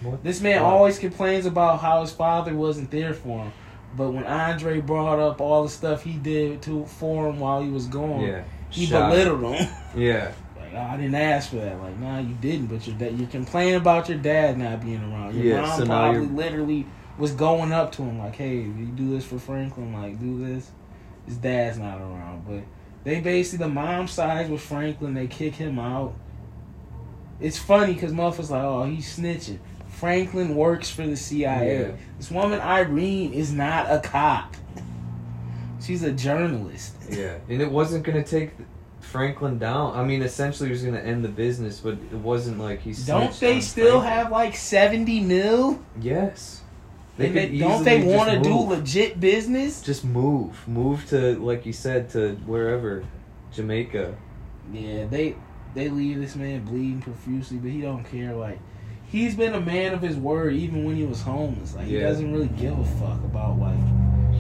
[0.02, 0.68] what This man fuck?
[0.68, 3.54] always complains about how his father wasn't there for him.
[3.96, 7.70] But when Andre brought up all the stuff he did to for him while he
[7.70, 9.10] was gone, yeah he shot.
[9.12, 9.68] belittled him.
[9.96, 10.32] Yeah,
[10.74, 11.80] Like, oh, I didn't ask for that.
[11.82, 12.68] Like, nah, you didn't.
[12.68, 15.36] But your dad, you're complaining about your dad not being around.
[15.36, 16.86] Your Yeah, mom so probably you're- literally
[17.18, 20.72] was going up to him like, hey, you do this for Franklin, like, do this.
[21.26, 22.44] His dad's not around.
[22.48, 22.64] But
[23.04, 25.14] they basically, the mom sides with Franklin.
[25.14, 26.14] They kick him out.
[27.40, 29.60] It's funny because motherfuckers like, oh, he's snitching.
[29.88, 31.82] Franklin works for the CIA.
[31.82, 31.92] Yeah.
[32.18, 34.56] This woman, Irene, is not a cop.
[35.82, 36.96] She's a journalist.
[37.10, 38.52] yeah, and it wasn't gonna take
[39.02, 39.96] Franklin down.
[39.96, 42.94] I mean, essentially, he was gonna end the business, but it wasn't like he.
[42.94, 44.14] Don't they still Franklin.
[44.14, 45.84] have like 70 mil?
[46.00, 46.62] Yes.
[47.20, 49.82] They could don't they want to do legit business?
[49.82, 53.04] Just move, move to like you said to wherever,
[53.52, 54.16] Jamaica.
[54.72, 55.36] Yeah, they
[55.74, 58.34] they leave this man bleeding profusely, but he don't care.
[58.34, 58.60] Like
[59.06, 61.76] he's been a man of his word even when he was homeless.
[61.76, 63.80] Like he doesn't really give a fuck about like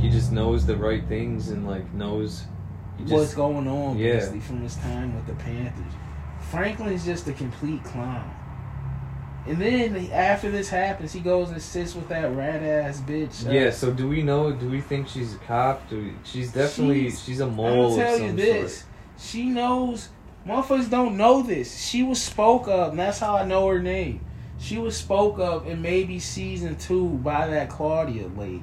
[0.01, 2.45] He just knows the right things and like knows.
[3.05, 4.13] He what's going on yeah.
[4.13, 5.93] basically from his time with the Panthers.
[6.51, 8.35] Franklin's just a complete clown.
[9.47, 13.47] And then after this happens, he goes and sits with that rat ass bitch.
[13.47, 13.71] uh, Yeah.
[13.71, 14.51] So do we know?
[14.51, 15.89] Do we think she's a cop?
[15.89, 18.79] Do we, she's definitely She's- she's, a mole of tell you this.
[18.79, 18.89] sort.
[19.19, 20.09] She knows.
[20.47, 21.87] Motherfuckers don't know this.
[21.87, 24.21] She was spoke of, and that's how I know her name.
[24.57, 28.61] She was spoke of in maybe season two by that Claudia lady.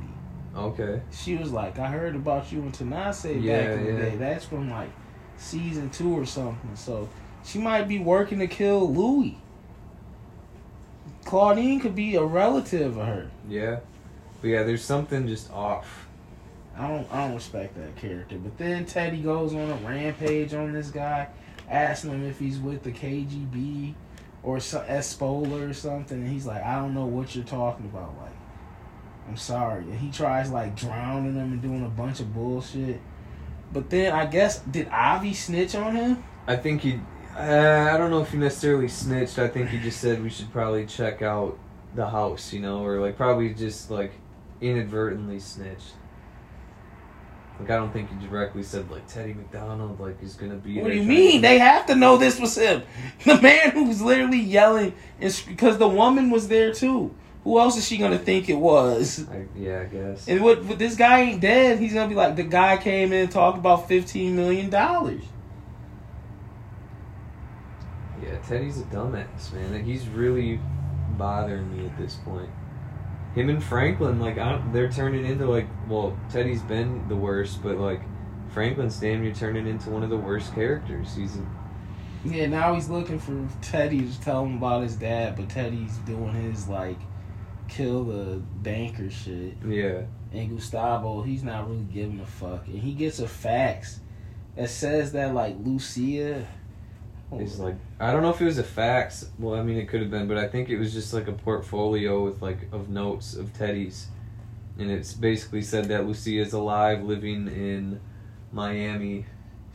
[0.56, 1.02] Okay.
[1.12, 4.16] She was like, I heard about you and Tanase Yeah, back in the day.
[4.16, 4.90] That's from like
[5.36, 6.74] season two or something.
[6.74, 7.08] So
[7.44, 9.38] she might be working to kill Louie.
[11.24, 13.30] Claudine could be a relative of her.
[13.48, 13.80] Yeah.
[14.40, 16.06] But yeah, there's something just off.
[16.76, 18.36] I don't I don't respect that character.
[18.36, 21.28] But then Teddy goes on a rampage on this guy,
[21.68, 23.94] asking him if he's with the KGB
[24.42, 28.14] or so, Espola or something, and he's like, I don't know what you're talking about.
[28.20, 28.35] Like,
[29.28, 29.82] I'm sorry.
[29.82, 33.00] And he tries like drowning him and doing a bunch of bullshit.
[33.72, 36.24] But then I guess did Avi snitch on him?
[36.46, 37.00] I think he.
[37.36, 39.38] Uh, I don't know if he necessarily snitched.
[39.38, 41.58] I think he just said we should probably check out
[41.94, 44.12] the house, you know, or like probably just like
[44.60, 45.94] inadvertently snitched.
[47.58, 50.80] Like I don't think he directly said like Teddy McDonald like is gonna be.
[50.80, 51.40] What do you mean?
[51.40, 52.82] They have to know this was him.
[53.24, 57.14] The man who's literally yelling, because the woman was there too.
[57.46, 59.24] Who else is she gonna think it was?
[59.30, 60.26] I, yeah, I guess.
[60.26, 63.20] And what, what this guy ain't dead, he's gonna be like the guy came in
[63.20, 65.22] and talked about fifteen million dollars.
[68.20, 69.72] Yeah, Teddy's a dumbass, man.
[69.72, 70.58] Like, he's really
[71.10, 72.50] bothering me at this point.
[73.36, 77.76] Him and Franklin, like, I they're turning into like, well, Teddy's been the worst, but
[77.76, 78.00] like,
[78.50, 81.14] Franklin's damn near turning into one of the worst characters.
[81.14, 81.46] He's a,
[82.24, 86.32] Yeah, now he's looking for Teddy to tell him about his dad, but Teddy's doing
[86.32, 86.98] his like
[87.68, 89.54] kill the banker shit.
[89.66, 90.02] yeah,
[90.32, 92.66] And Gustavo, he's not really giving a fuck.
[92.66, 94.00] And he gets a fax
[94.56, 96.46] that says that like Lucia
[97.32, 99.28] It's like I don't know if it was a fax.
[99.38, 101.32] Well, I mean it could have been, but I think it was just like a
[101.32, 104.08] portfolio with like of notes of Teddy's,
[104.78, 108.00] and it's basically said that Lucia is alive, living in
[108.52, 109.26] Miami,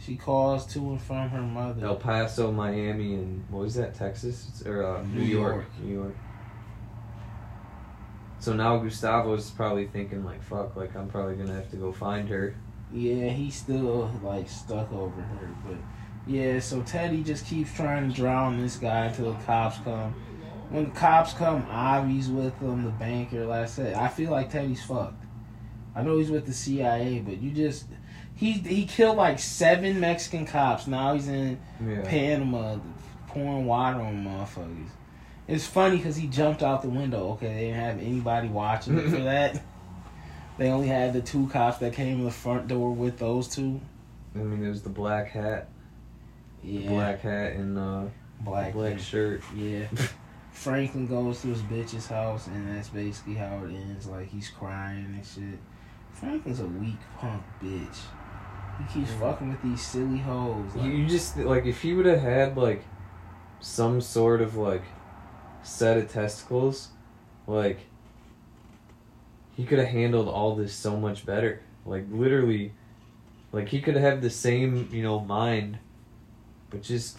[0.04, 1.86] she calls to and from her mother.
[1.86, 3.94] El Paso, Miami, and what was that?
[3.94, 5.54] Texas or uh, New, New York.
[5.54, 5.66] York.
[5.84, 6.16] New York.
[8.42, 10.76] So now Gustavo's probably thinking like, "Fuck!
[10.76, 12.56] Like I'm probably gonna have to go find her."
[12.92, 15.78] Yeah, he's still like stuck over her, but
[16.26, 16.60] yeah.
[16.60, 20.14] So Teddy just keeps trying to drown this guy until the cops come.
[20.72, 23.46] When the cops come, Avi's with them, the banker.
[23.46, 25.24] Like I said, I feel like Teddy's fucked.
[25.96, 27.86] I know he's with the CIA, but you just
[28.34, 30.88] he he killed like seven Mexican cops.
[30.88, 32.02] Now he's in Yeah.
[32.06, 32.78] Panama
[33.28, 34.90] pouring water on motherfuckers.
[35.52, 37.32] It's funny because he jumped out the window.
[37.34, 39.62] Okay, they didn't have anybody watching for that.
[40.58, 43.82] They only had the two cops that came in the front door with those two.
[44.36, 45.68] I mean, there's the black hat,
[46.64, 48.04] Yeah, black hat, and uh,
[48.42, 49.42] black, black shirt.
[49.56, 49.88] Yeah.
[50.52, 54.08] Franklin goes to his bitch's house, and that's basically how it ends.
[54.08, 55.60] Like he's crying and shit.
[56.14, 57.98] Franklin's a weak punk bitch.
[58.78, 59.20] He keeps Mhm.
[59.20, 60.76] fucking with these silly hoes.
[60.76, 62.84] Like, You just like if he would have had like
[63.60, 64.84] some sort of like
[65.64, 66.90] set of testicles,
[67.48, 67.80] like
[69.56, 71.62] he could have handled all this so much better.
[71.86, 72.74] Like literally,
[73.52, 75.80] like he could have the same you know mind,
[76.70, 77.18] but just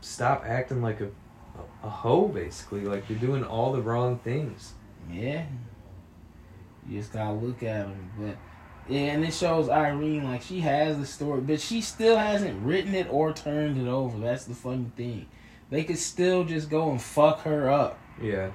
[0.00, 1.10] stop acting like a
[1.58, 2.82] a, a hoe basically.
[2.82, 4.74] Like you're doing all the wrong things.
[5.10, 5.46] Yeah.
[6.88, 8.10] You just gotta look at him.
[8.18, 8.36] But
[8.88, 12.94] yeah, and it shows Irene like she has the story, but she still hasn't written
[12.94, 14.18] it or turned it over.
[14.18, 15.26] That's the funny thing.
[15.70, 17.98] They could still just go and fuck her up.
[18.20, 18.50] Yeah.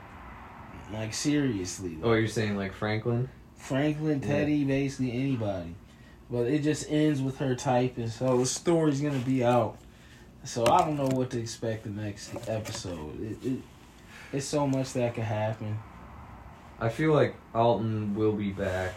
[0.91, 1.97] Like seriously.
[2.03, 3.29] Oh, you're saying like Franklin?
[3.55, 4.27] Franklin, Yeah.
[4.27, 5.75] Teddy, basically anybody.
[6.29, 9.77] But it just ends with her typing, so the story's gonna be out.
[10.43, 13.21] So I don't know what to expect the next episode.
[13.21, 13.59] It, it
[14.33, 15.77] it's so much that could happen.
[16.79, 18.95] I feel like Alton will be back.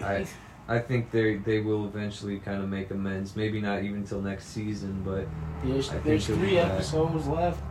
[0.00, 0.26] I
[0.68, 3.34] I think they they will eventually kind of make amends.
[3.34, 5.26] Maybe not even till next season, but
[5.64, 7.62] There's there's three episodes left.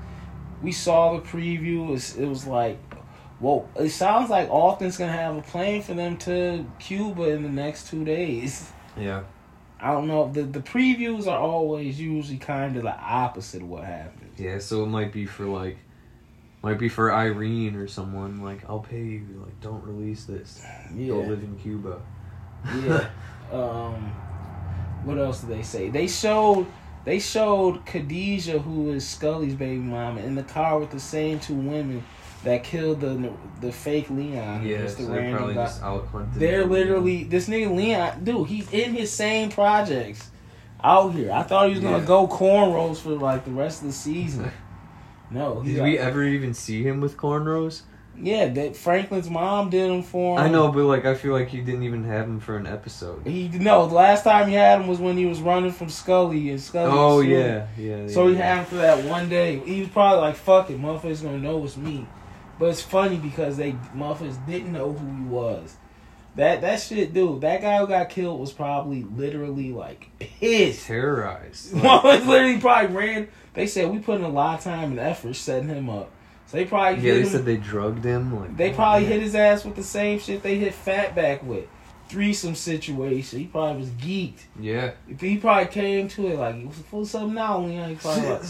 [0.64, 1.88] We saw the preview.
[1.88, 2.80] It was, it was like,
[3.40, 7.50] well, it sounds like Alton's gonna have a plane for them to Cuba in the
[7.50, 8.72] next two days.
[8.98, 9.22] yeah,
[9.80, 10.32] I don't know.
[10.32, 14.40] The the previews are always usually kind of the opposite of what happens.
[14.40, 14.58] yeah.
[14.58, 15.78] So it might be for like,
[16.64, 18.42] might be for Irene or someone.
[18.42, 19.44] Like, I'll pay you.
[19.46, 20.66] Like, don't release this.
[20.90, 22.02] Go Yeah, live in Cuba.
[22.84, 23.10] Yeah.
[23.52, 24.12] um,
[25.04, 25.90] what else did they say?
[25.90, 26.68] They showed
[27.06, 31.56] they showed Khadijah, who is Scully's baby mama, in the car with the same two
[31.56, 32.04] women
[32.44, 34.66] that killed the the fake Leon.
[34.66, 35.64] yeah, just the they're probably guy.
[35.66, 36.40] just out hunting.
[36.40, 38.48] They're literally this nigga Leon, dude.
[38.48, 40.30] He's in his same projects
[40.84, 41.32] out here.
[41.32, 42.06] I thought he was gonna Yeah.
[42.06, 44.52] go cornrows for like the rest of the season.
[45.30, 47.82] No, Did we ever even see him with cornrows?
[48.20, 50.46] Yeah, that Franklin's mom did him for him.
[50.46, 53.28] I know, but like I feel like you didn't even have him for an episode.
[53.28, 53.88] He no.
[53.88, 56.92] The last time he had him was when he was running from Scully and Scully.
[56.92, 58.08] Oh yeah, yeah.
[58.08, 59.60] So yeah, he had him for that one day.
[59.60, 62.08] He was probably like, "Fuck it, motherfuckers gonna know it's me."
[62.60, 65.78] But it's funny because they motherfuckers didn't know who he was.
[66.38, 67.42] That that shit, dude.
[67.42, 70.86] That guy who got killed was probably literally like pissed.
[70.86, 71.74] terrorized.
[71.84, 73.28] Like, literally probably ran.
[73.54, 76.12] They said we put in a lot of time and effort setting him up.
[76.48, 77.30] So they probably yeah, hit they him.
[77.30, 78.36] said they drugged him.
[78.40, 81.66] Like They probably hit his ass with the same shit they hit Fatback with.
[82.10, 83.40] Threesome situation.
[83.40, 84.40] He probably was geeked.
[84.58, 86.56] Yeah, He probably came to it like,
[86.90, 87.90] what's up now, Leon?
[87.90, 88.42] He probably like,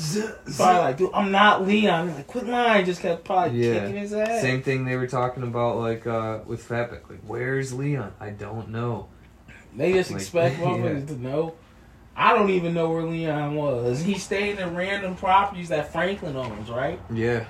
[0.55, 2.13] probably like, dude, I'm not Leon.
[2.13, 2.85] Like, quit lying.
[2.85, 3.79] Just kept probably Yeah.
[3.79, 4.41] kicking his ass.
[4.41, 7.09] Same thing they were talking about, like uh, with Fatback.
[7.09, 8.13] Like, where's Leon?
[8.19, 9.07] I don't know.
[9.75, 10.99] They just Like, expect yeah.
[11.03, 11.55] to know.
[12.15, 14.01] I don't even know where Leon was.
[14.03, 16.99] He stayed in random properties that Franklin owns, right?
[17.11, 17.45] Yeah,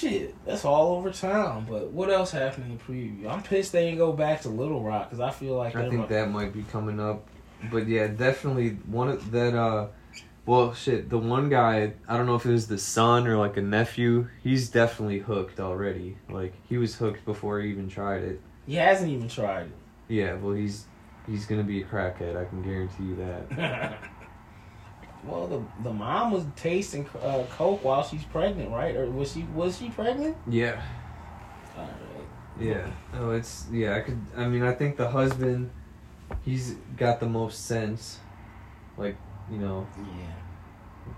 [0.00, 1.66] Shit, that's all over town.
[1.68, 3.30] But what else happened in the preview?
[3.30, 6.08] I'm pissed they didn't go back to Little Rock because I feel like I think
[6.08, 7.26] that might be coming up.
[7.70, 9.54] But yeah, definitely one of that.
[9.54, 9.88] uh
[10.46, 11.92] Well, shit, the one guy.
[12.08, 14.28] I don't know if it was the son or like a nephew.
[14.42, 16.16] He's definitely hooked already.
[16.30, 18.40] Like he was hooked before he even tried it.
[18.66, 19.76] he hasn't even tried it.
[20.08, 20.86] Yeah, well, he's
[21.26, 22.36] he's gonna be a crackhead.
[22.40, 23.98] I can guarantee you that.
[25.24, 28.94] well, the the mom was tasting uh, coke while she's pregnant, right?
[28.96, 30.36] Or was she was she pregnant?
[30.48, 30.80] Yeah.
[31.76, 32.60] All right.
[32.60, 32.90] Yeah.
[33.14, 33.96] Oh, it's yeah.
[33.96, 34.20] I could.
[34.36, 35.70] I mean, I think the husband,
[36.44, 38.18] he's got the most sense.
[38.96, 39.16] Like
[39.50, 40.32] you know, Yeah.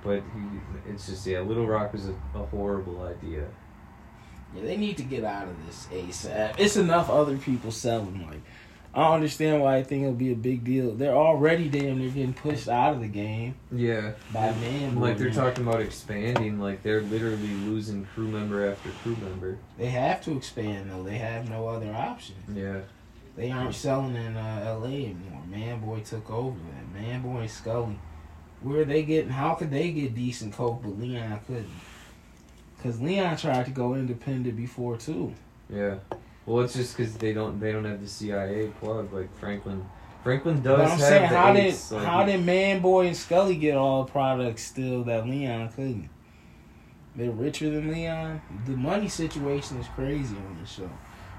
[0.04, 0.90] but he.
[0.90, 1.40] It's just yeah.
[1.40, 3.46] Little Rock is a, a horrible idea.
[4.54, 6.56] Yeah, they need to get out of this ASAP.
[6.58, 8.26] It's enough other people selling.
[8.26, 8.42] Like,
[8.94, 10.94] I don't understand why I think it'll be a big deal.
[10.94, 14.12] They're already damn near getting pushed out of the game Yeah.
[14.34, 15.00] by man.
[15.00, 16.60] Like they're talking about expanding.
[16.60, 19.56] Like they're literally losing crew member after crew member.
[19.78, 21.02] They have to expand though.
[21.02, 22.34] They have no other option.
[22.54, 22.80] Yeah.
[23.34, 25.42] They aren't selling in uh, LA anymore.
[25.48, 27.00] Man Boy took over that.
[27.00, 27.98] Man Boy and Scully.
[28.60, 29.30] Where are they getting?
[29.30, 31.70] How could they get decent coke, but Leon couldn't?
[32.76, 35.32] Because Leon tried to go independent before too.
[35.70, 35.96] Yeah.
[36.46, 39.84] Well, it's just because they don't they don't have the CIA plug like Franklin.
[40.22, 43.06] Franklin does But I'm have saying, the how ace, did like, how did Man Boy
[43.08, 46.08] and Scully get all the products still that Leon couldn't?
[47.16, 48.40] They're richer than Leon.
[48.66, 50.90] The money situation is crazy on this show,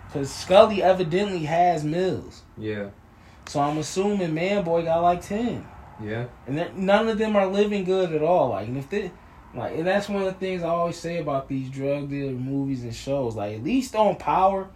[0.07, 2.43] because Scully evidently has mills.
[2.57, 2.89] Yeah.
[3.47, 5.65] So I'm assuming Man Boy got like ten,
[6.03, 6.25] Yeah.
[6.47, 8.49] and none of them are living good at all.
[8.49, 9.11] Like, and if they,
[9.55, 12.83] like, and that's one of the things I always say about these drug dealer movies
[12.83, 13.35] and shows.
[13.35, 14.67] Like, at least on Power,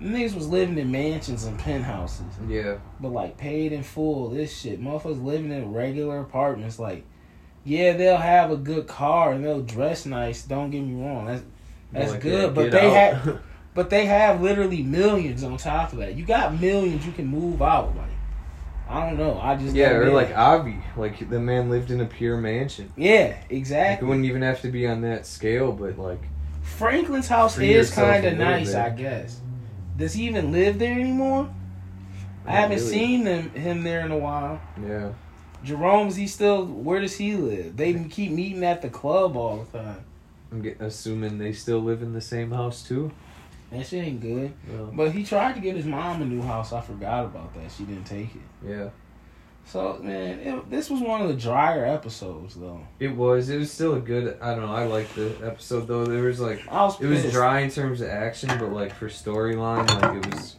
[0.00, 2.26] niggas was living in mansions and penthouses.
[2.48, 2.78] Yeah.
[3.00, 4.80] But like paid in full, this shit.
[4.82, 6.78] Motherfuckers living in regular apartments.
[6.78, 7.04] Like,
[7.64, 10.42] yeah, they'll have a good car and they'll dress nice.
[10.42, 11.26] Don't get me wrong.
[11.26, 11.42] That's
[11.92, 12.54] that's Like, good.
[12.54, 13.14] but they out.
[13.16, 13.40] have
[13.74, 16.14] but they have literally millions on top of that.
[16.14, 17.96] You got millions you can move out.
[17.96, 18.08] Like
[18.88, 19.38] I don't know.
[19.38, 20.34] I just Yeah, or like.
[20.36, 22.90] Avi, like the man lived in a pure mansion.
[22.96, 26.20] Yeah, Like, it wouldn't even have to be on that scale, but like,
[26.62, 28.76] Franklin's house is kind of nice, bit.
[28.76, 29.40] I guess.
[29.98, 31.50] Does he even live there anymore?
[32.46, 32.90] I haven't really.
[32.90, 34.60] seen him him there in a while.
[34.82, 35.10] Yeah,
[35.64, 37.76] Jerome's he still where does he live?
[37.76, 40.04] They keep meeting at the club all the time.
[40.50, 43.10] I'm get, assuming they still live in the same house too.
[43.70, 44.54] That shit ain't good.
[44.70, 46.72] Well, But he tried to get his mom a new house.
[46.72, 47.70] I forgot about that.
[47.70, 48.40] She didn't take it.
[48.66, 48.88] yeah,
[49.68, 52.80] So man, it, this was one of the drier episodes though.
[52.98, 53.50] it was.
[53.50, 54.38] It was still a good.
[54.40, 54.72] I don't know.
[54.72, 56.06] I liked the episode though.
[56.06, 59.08] There was like, I was it was dry in terms of action, but like for
[59.08, 60.56] storyline, like it was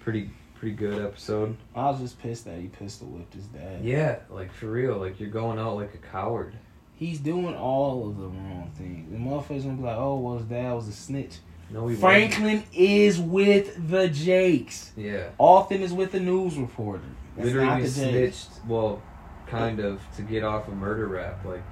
[0.00, 1.56] pretty pretty good episode.
[1.74, 3.82] I was just pissed that he pistol whipped his dad.
[3.82, 4.98] Yeah, like for real.
[4.98, 6.54] Like you're going out like a coward.
[6.96, 9.10] He's doing all of the wrong things.
[9.10, 11.36] The motherfuckers gonna be like, oh, well, his dad was a snitch.
[11.70, 12.00] No, he wasn't.
[12.00, 14.92] Franklin is with the Jakes.
[14.98, 17.04] Yeah, Alton is with the news reporter.
[17.40, 18.48] That's literally snitched.
[18.66, 19.02] Well,
[19.46, 21.44] kind of to get off a murder rap.
[21.44, 21.62] Like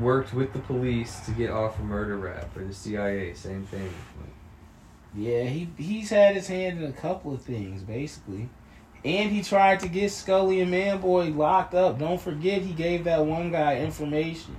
[0.00, 3.34] worked with the police to get off a murder rap or the CIA.
[3.34, 3.84] Same thing.
[4.20, 4.30] Like,
[5.14, 8.48] Yeah, he he's had his hand in a couple of things basically,
[9.04, 11.98] and he tried to get Scully and Manboy locked up.
[11.98, 14.56] Don't forget he gave that one guy information.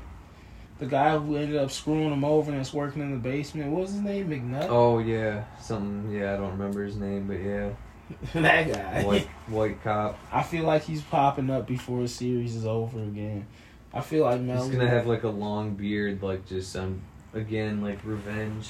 [0.79, 3.71] The guy who ended up screwing him over and is working in the basement.
[3.71, 4.29] What was his name?
[4.29, 4.67] McNutt.
[4.69, 6.11] Oh yeah, something.
[6.11, 7.71] Yeah, I don't remember his name, but yeah,
[8.33, 9.03] that guy.
[9.03, 10.19] white white cop.
[10.31, 13.47] I feel like he's popping up before the series is over again.
[13.93, 14.63] I feel like Mel.
[14.63, 17.01] He's gonna have like a long beard, like just um
[17.33, 18.69] again like revenge.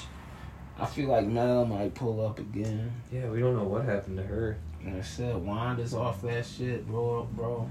[0.78, 2.92] I feel like Mel might pull up again.
[3.12, 4.58] Yeah, we don't know what happened to her.
[4.84, 7.68] And I said Wanda's off that shit, bro, bro.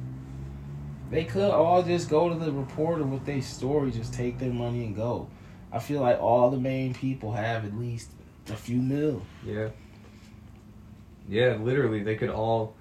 [1.09, 4.86] They could all just go to the reporter with their story, just take their money
[4.86, 5.30] and go.
[5.72, 8.11] I feel like all the main people have at least
[8.49, 9.22] a few mil.
[9.45, 9.70] Yeah.
[11.28, 12.75] Yeah, literally, they could all.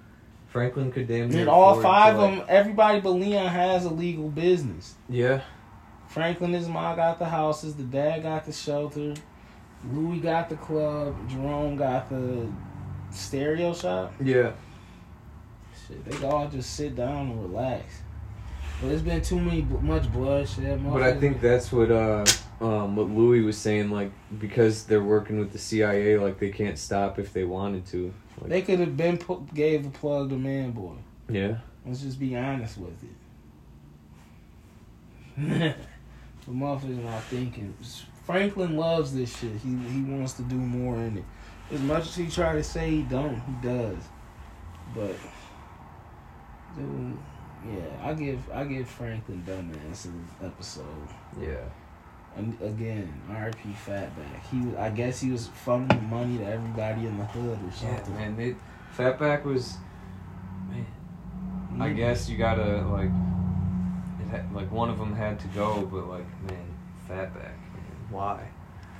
[0.47, 1.41] Franklin could damn near.
[1.41, 4.95] And all five of like- them, everybody but Leon has a legal business.
[5.09, 5.41] Yeah.
[6.07, 9.13] Franklin, his mom got the houses, the dad got the shelter,
[9.91, 12.47] Louie got the club, Jerome got the
[13.11, 14.13] stereo shop.
[14.23, 14.53] Yeah.
[15.87, 18.01] Shit, they all just sit down and relax.
[18.81, 20.83] But it's been too many much bloodshed.
[20.83, 22.25] But I think that's what uh
[22.59, 26.77] um what Louie was saying like because they're working with the CIA like they can't
[26.77, 28.13] stop if they wanted to.
[28.39, 30.95] Like, they could have been put, gave the plug to Man Boy.
[31.29, 31.57] yeah.
[31.85, 33.09] Let's just be honest with it.
[35.37, 37.73] the motherfuckers not thinking.
[38.25, 39.53] Franklin loves this shit.
[39.63, 41.23] He he wants to do more in it.
[41.71, 43.97] As much as he try to say he don't, he does.
[44.93, 45.15] But
[46.75, 47.17] dude,
[47.65, 50.85] yeah, I give I give Franklin dumbass an episode.
[51.39, 51.63] Yeah.
[52.37, 53.75] And again, R.I.P.
[53.85, 54.11] Fatback.
[54.51, 58.13] He was, I guess he was funneling money to everybody in the hood or something.
[58.13, 58.59] Yeah, man.
[58.95, 59.77] Fatback was.
[60.69, 60.85] Man.
[61.81, 63.09] I guess you gotta like.
[64.19, 66.67] It like one of them had to go, but like man,
[67.09, 67.33] Fatback.
[67.35, 68.47] Man, why?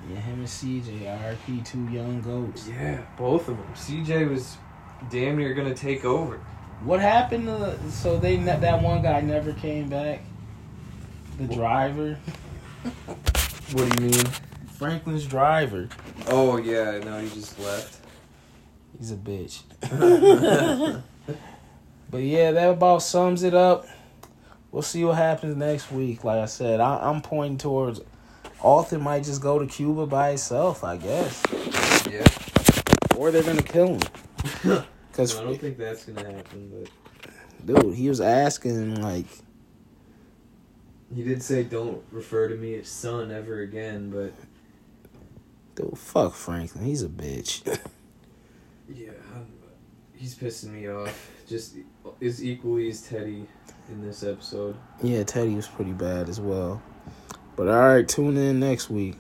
[0.10, 1.62] Yeah, him and CJ, R.I.P.
[1.62, 2.68] Two young goats.
[2.68, 3.68] Yeah, both of them.
[3.74, 4.58] CJ was
[5.10, 6.40] damn near gonna take over.
[6.84, 10.22] What happened to so they that one guy never came back?
[11.38, 12.18] The driver,
[13.74, 14.26] What do you mean?
[14.78, 15.90] Franklin's driver.
[16.28, 18.00] Oh yeah, no, he just left.
[18.98, 19.62] He's a bitch.
[22.10, 23.86] but yeah, that about sums it up.
[24.72, 26.24] We'll see what happens next week.
[26.24, 28.02] Like I said, I, I'm pointing towards
[28.62, 30.84] Alton might just go to Cuba by himself.
[30.84, 31.44] I guess,
[32.10, 32.26] Yeah.
[33.16, 34.02] or they're gonna kill him.
[34.64, 36.72] No, Cause I don't think that's gonna happen,
[37.66, 39.26] but dude, he was asking like,
[41.14, 44.10] he did say don't refer to me as son ever again.
[44.10, 44.34] But
[45.76, 46.86] dude, fuck Franklin.
[46.86, 47.66] He's a bitch.
[48.90, 49.48] yeah, I'm,
[50.16, 51.32] he's pissing me off.
[51.48, 51.76] Just
[52.22, 53.48] as equally as Teddy
[53.90, 54.76] in this episode.
[55.02, 56.82] Yeah, Teddy was pretty bad as well.
[57.56, 59.16] But all right, tune in next week.